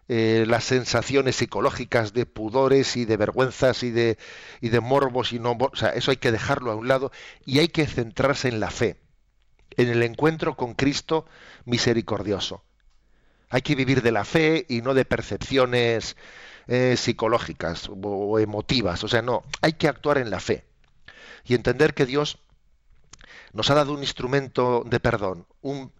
[0.09, 4.17] eh, las sensaciones psicológicas de pudores y de vergüenzas y de,
[4.61, 7.11] y de morbos y no, o sea, eso hay que dejarlo a un lado
[7.45, 8.97] y hay que centrarse en la fe,
[9.75, 11.25] en el encuentro con Cristo
[11.65, 12.63] misericordioso.
[13.49, 16.15] Hay que vivir de la fe y no de percepciones
[16.67, 19.03] eh, psicológicas o emotivas.
[19.03, 20.65] O sea, no, hay que actuar en la fe
[21.45, 22.39] y entender que Dios
[23.53, 25.91] nos ha dado un instrumento de perdón, un,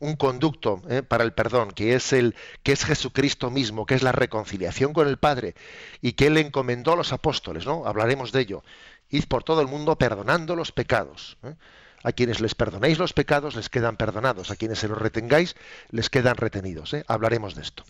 [0.00, 1.02] un conducto ¿eh?
[1.02, 5.06] para el perdón, que es el que es Jesucristo mismo, que es la reconciliación con
[5.06, 5.54] el Padre
[6.00, 7.86] y que él encomendó a los apóstoles, ¿no?
[7.86, 8.64] Hablaremos de ello.
[9.10, 11.36] Id por todo el mundo perdonando los pecados.
[11.44, 11.54] ¿eh?
[12.02, 15.54] A quienes les perdonéis los pecados les quedan perdonados, a quienes se los retengáis
[15.90, 16.94] les quedan retenidos.
[16.94, 17.04] ¿eh?
[17.06, 17.84] Hablaremos de esto.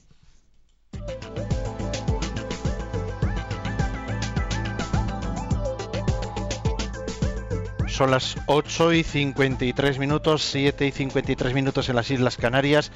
[8.01, 12.93] Son las 8 y 53 minutos, 7 y 53 minutos en las Islas Canarias.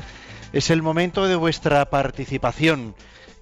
[0.55, 2.95] Es el momento de vuestra participación,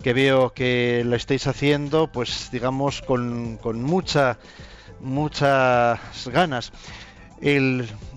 [0.02, 4.40] que veo que lo estáis haciendo, pues digamos, con, con mucha,
[4.98, 6.00] muchas
[6.32, 6.72] ganas.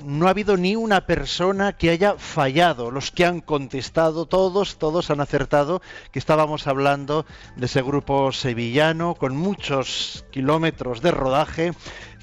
[0.03, 2.89] No ha habido ni una persona que haya fallado.
[2.89, 9.13] Los que han contestado, todos, todos han acertado que estábamos hablando de ese grupo sevillano
[9.13, 11.73] con muchos kilómetros de rodaje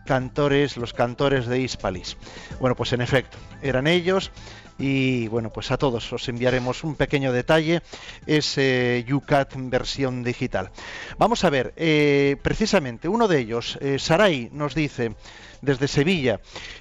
[0.07, 2.17] cantores, los cantores de Hispalis.
[2.61, 4.31] Bueno, pues en efecto, eran ellos
[4.79, 7.83] y bueno, pues a todos os enviaremos un pequeño detalle,
[8.27, 10.71] ese UCAT versión digital.
[11.19, 15.15] Vamos a ver, eh, precisamente uno de ellos, eh, Saray, nos dice
[15.61, 16.41] desde Sevilla,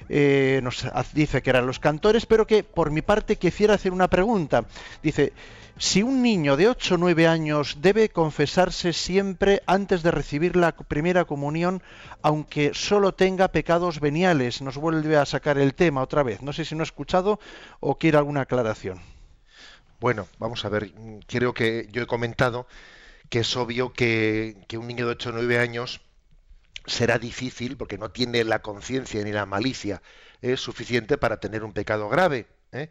[0.09, 4.09] eh, nos dice que eran los cantores, pero que por mi parte quisiera hacer una
[4.09, 4.65] pregunta.
[5.03, 5.33] Dice,
[5.77, 10.71] si un niño de 8 o 9 años debe confesarse siempre antes de recibir la
[10.73, 11.81] primera comunión,
[12.21, 16.41] aunque solo tenga pecados veniales, nos vuelve a sacar el tema otra vez.
[16.41, 17.39] No sé si no ha escuchado
[17.79, 19.01] o quiere alguna aclaración.
[19.99, 20.91] Bueno, vamos a ver,
[21.27, 22.67] creo que yo he comentado
[23.29, 26.01] que es obvio que, un niño de 8 o 9 años
[26.85, 30.01] será difícil porque no tiene la conciencia ni la malicia
[30.41, 32.47] es suficiente para tener un pecado grave.
[32.71, 32.89] ¿eh?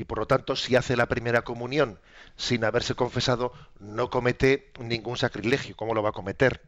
[0.00, 2.00] Y por lo tanto si hace la primera comunión
[2.34, 6.62] sin haberse confesado no comete ningún sacrilegio, ¿cómo lo va a cometer?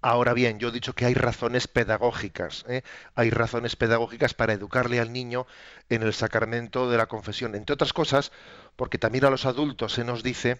[0.00, 2.84] Ahora bien, yo he dicho que hay razones pedagógicas, ¿eh?
[3.14, 5.46] hay razones pedagógicas para educarle al niño
[5.90, 8.32] en el sacramento de la confesión, entre otras cosas,
[8.76, 10.58] porque también a los adultos se nos dice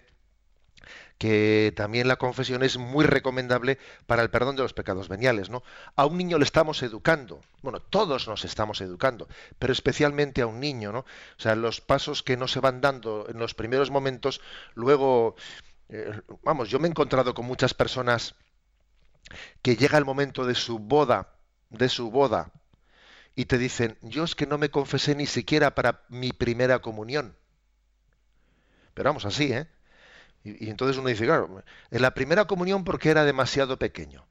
[1.19, 5.63] que también la confesión es muy recomendable para el perdón de los pecados veniales, ¿no?
[5.97, 9.27] A un niño le estamos educando, bueno, todos nos estamos educando,
[9.59, 10.99] pero especialmente a un niño, ¿no?
[10.99, 11.05] O
[11.41, 14.39] sea, los pasos que no se van dando en los primeros momentos,
[14.75, 15.35] luego,
[15.89, 18.35] eh, vamos, yo me he encontrado con muchas personas
[19.61, 21.33] que llega el momento de su boda,
[21.69, 22.53] de su boda,
[23.35, 27.35] y te dicen, yo es que no me confesé ni siquiera para mi primera comunión.
[28.93, 29.67] Pero vamos así, ¿eh?
[30.43, 34.25] Y, entonces uno dice, claro, en la primera comunión porque era demasiado pequeño.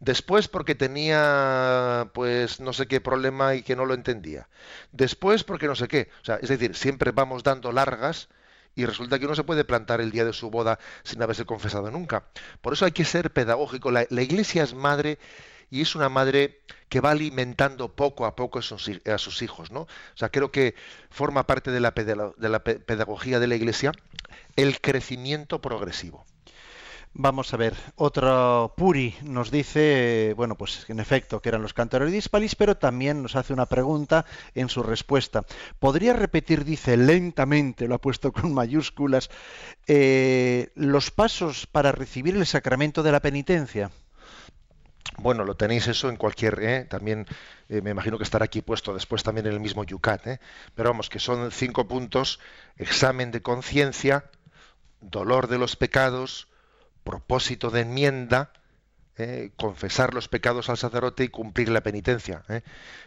[0.00, 4.48] Después porque tenía, pues, no sé qué problema y que no lo entendía.
[4.90, 6.08] Después porque no sé qué.
[6.22, 8.28] O sea, es decir, siempre vamos dando largas
[8.74, 11.90] y resulta que uno se puede plantar el día de su boda sin haberse confesado
[11.90, 12.24] nunca.
[12.60, 13.90] Por eso hay que ser pedagógico.
[13.90, 15.18] La, iglesia es madre
[15.72, 16.60] y es una madre
[16.90, 19.80] que va alimentando poco a poco a sus, hijos, ¿no?
[19.80, 20.74] O sea, creo que
[21.08, 23.92] forma parte de la, pedagogía de la iglesia
[24.54, 26.26] el crecimiento progresivo.
[27.14, 32.12] Vamos a ver, otro Puri nos dice, bueno, pues en efecto que eran los cantores
[32.12, 35.46] dispalis, pero también nos hace una pregunta en su respuesta.
[35.78, 39.30] ¿Podría repetir, dice lentamente, lo ha puesto con mayúsculas,
[39.86, 43.90] eh, los pasos para recibir el sacramento de la penitencia?
[45.18, 46.84] Bueno, lo tenéis eso en cualquier, ¿eh?
[46.84, 47.26] también
[47.68, 50.40] eh, me imagino que estará aquí puesto después también en el mismo Yucat, ¿eh?
[50.74, 52.40] pero vamos, que son cinco puntos,
[52.76, 54.24] examen de conciencia,
[55.00, 56.48] dolor de los pecados,
[57.04, 58.52] propósito de enmienda,
[59.22, 62.42] eh, confesar los pecados al sacerdote y cumplir la penitencia.
[62.48, 62.62] ¿eh?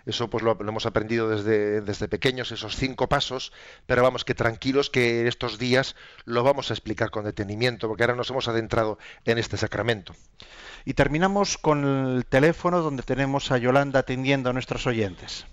[0.05, 3.51] Eso pues lo, hemos aprendido desde, desde pequeños, esos cinco pasos,
[3.85, 5.95] pero vamos que tranquilos que estos días
[6.25, 10.15] lo vamos a explicar con detenimiento, porque ahora nos hemos adentrado en este sacramento.
[10.85, 15.45] Y terminamos con el teléfono donde tenemos a Yolanda atendiendo a nuestros oyentes.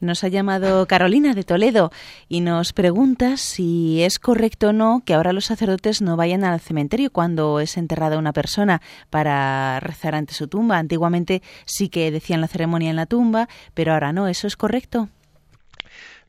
[0.00, 1.90] Nos ha llamado Carolina de Toledo
[2.28, 6.60] y nos pregunta si es correcto o no que ahora los sacerdotes no vayan al
[6.60, 10.78] cementerio cuando es enterrada una persona para rezar ante su tumba.
[10.78, 14.28] Antiguamente sí que decían la ceremonia en la tumba, pero ahora no.
[14.28, 15.08] ¿Eso es correcto?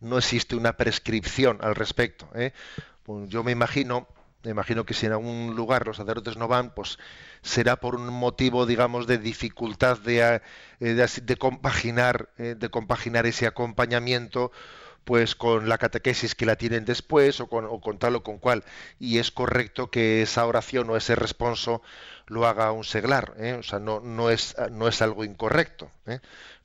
[0.02, 2.28] No existe una prescripción al respecto.
[2.36, 2.54] ¿eh?
[3.04, 4.08] Pues yo me imagino,
[4.44, 6.98] me imagino que si en algún lugar los sacerdotes no van, pues
[7.42, 10.42] será por un motivo, digamos, de dificultad de,
[10.80, 14.52] eh, de, compaginar, eh, de compaginar ese acompañamiento
[15.04, 18.64] pues con la catequesis que la tienen después o con, tal o con cual.
[19.00, 21.82] Y es correcto que esa oración o ese responso
[22.30, 23.54] lo haga un seglar, ¿eh?
[23.54, 25.92] o sea, no, no, es, no es algo incorrecto.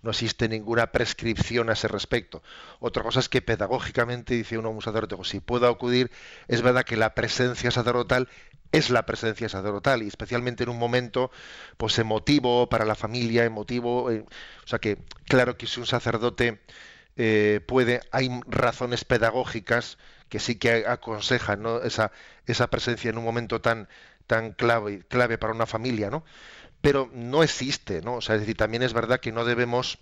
[0.02, 2.42] No existe ninguna prescripción a ese respecto.
[2.78, 6.10] Otra cosa es que pedagógicamente, dice uno un sacerdote, si puedo acudir,
[6.46, 8.28] es verdad que la presencia sacerdotal
[8.72, 11.30] es la presencia sacerdotal y especialmente en un momento
[11.76, 14.24] pues emotivo para la familia, emotivo, eh,
[14.64, 16.60] o sea que claro que si un sacerdote
[17.16, 19.96] eh, puede, hay razones pedagógicas
[20.28, 21.82] que sí que aconsejan ¿no?
[21.82, 22.10] esa,
[22.46, 23.88] esa presencia en un momento tan,
[24.26, 26.24] tan clave, clave para una familia, ¿no?
[26.80, 28.16] Pero no existe, ¿no?
[28.16, 29.98] O sea, es decir, también es verdad que no debemos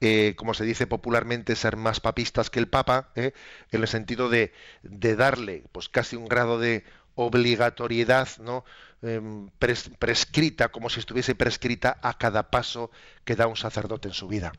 [0.00, 3.32] eh, como se dice popularmente, ser más papistas que el Papa, en
[3.72, 6.84] el sentido de, de, darle pues casi un grado de
[7.14, 8.64] obligatoriedad ¿no?
[9.02, 9.50] Em,
[9.98, 12.90] prescrita, como si estuviese prescrita a cada paso
[13.24, 14.52] que da un sacerdote en su vida.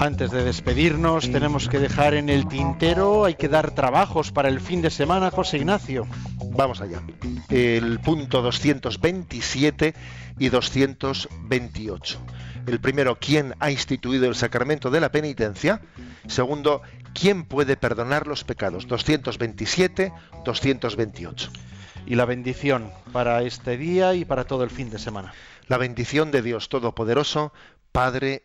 [0.00, 4.58] Antes de despedirnos, tenemos que dejar en el tintero, hay que dar trabajos para el
[4.58, 6.06] fin de semana, José Ignacio.
[6.52, 7.02] Vamos allá.
[7.50, 9.94] El punto 227
[10.38, 12.18] y 228.
[12.66, 15.82] El primero, ¿quién ha instituido el sacramento de la penitencia?
[16.26, 16.80] Segundo,
[17.12, 18.86] ¿quién puede perdonar los pecados?
[18.86, 20.14] 227,
[20.46, 21.50] 228.
[22.06, 25.34] Y la bendición para este día y para todo el fin de semana.
[25.68, 27.52] La bendición de Dios Todopoderoso,
[27.92, 28.44] Padre,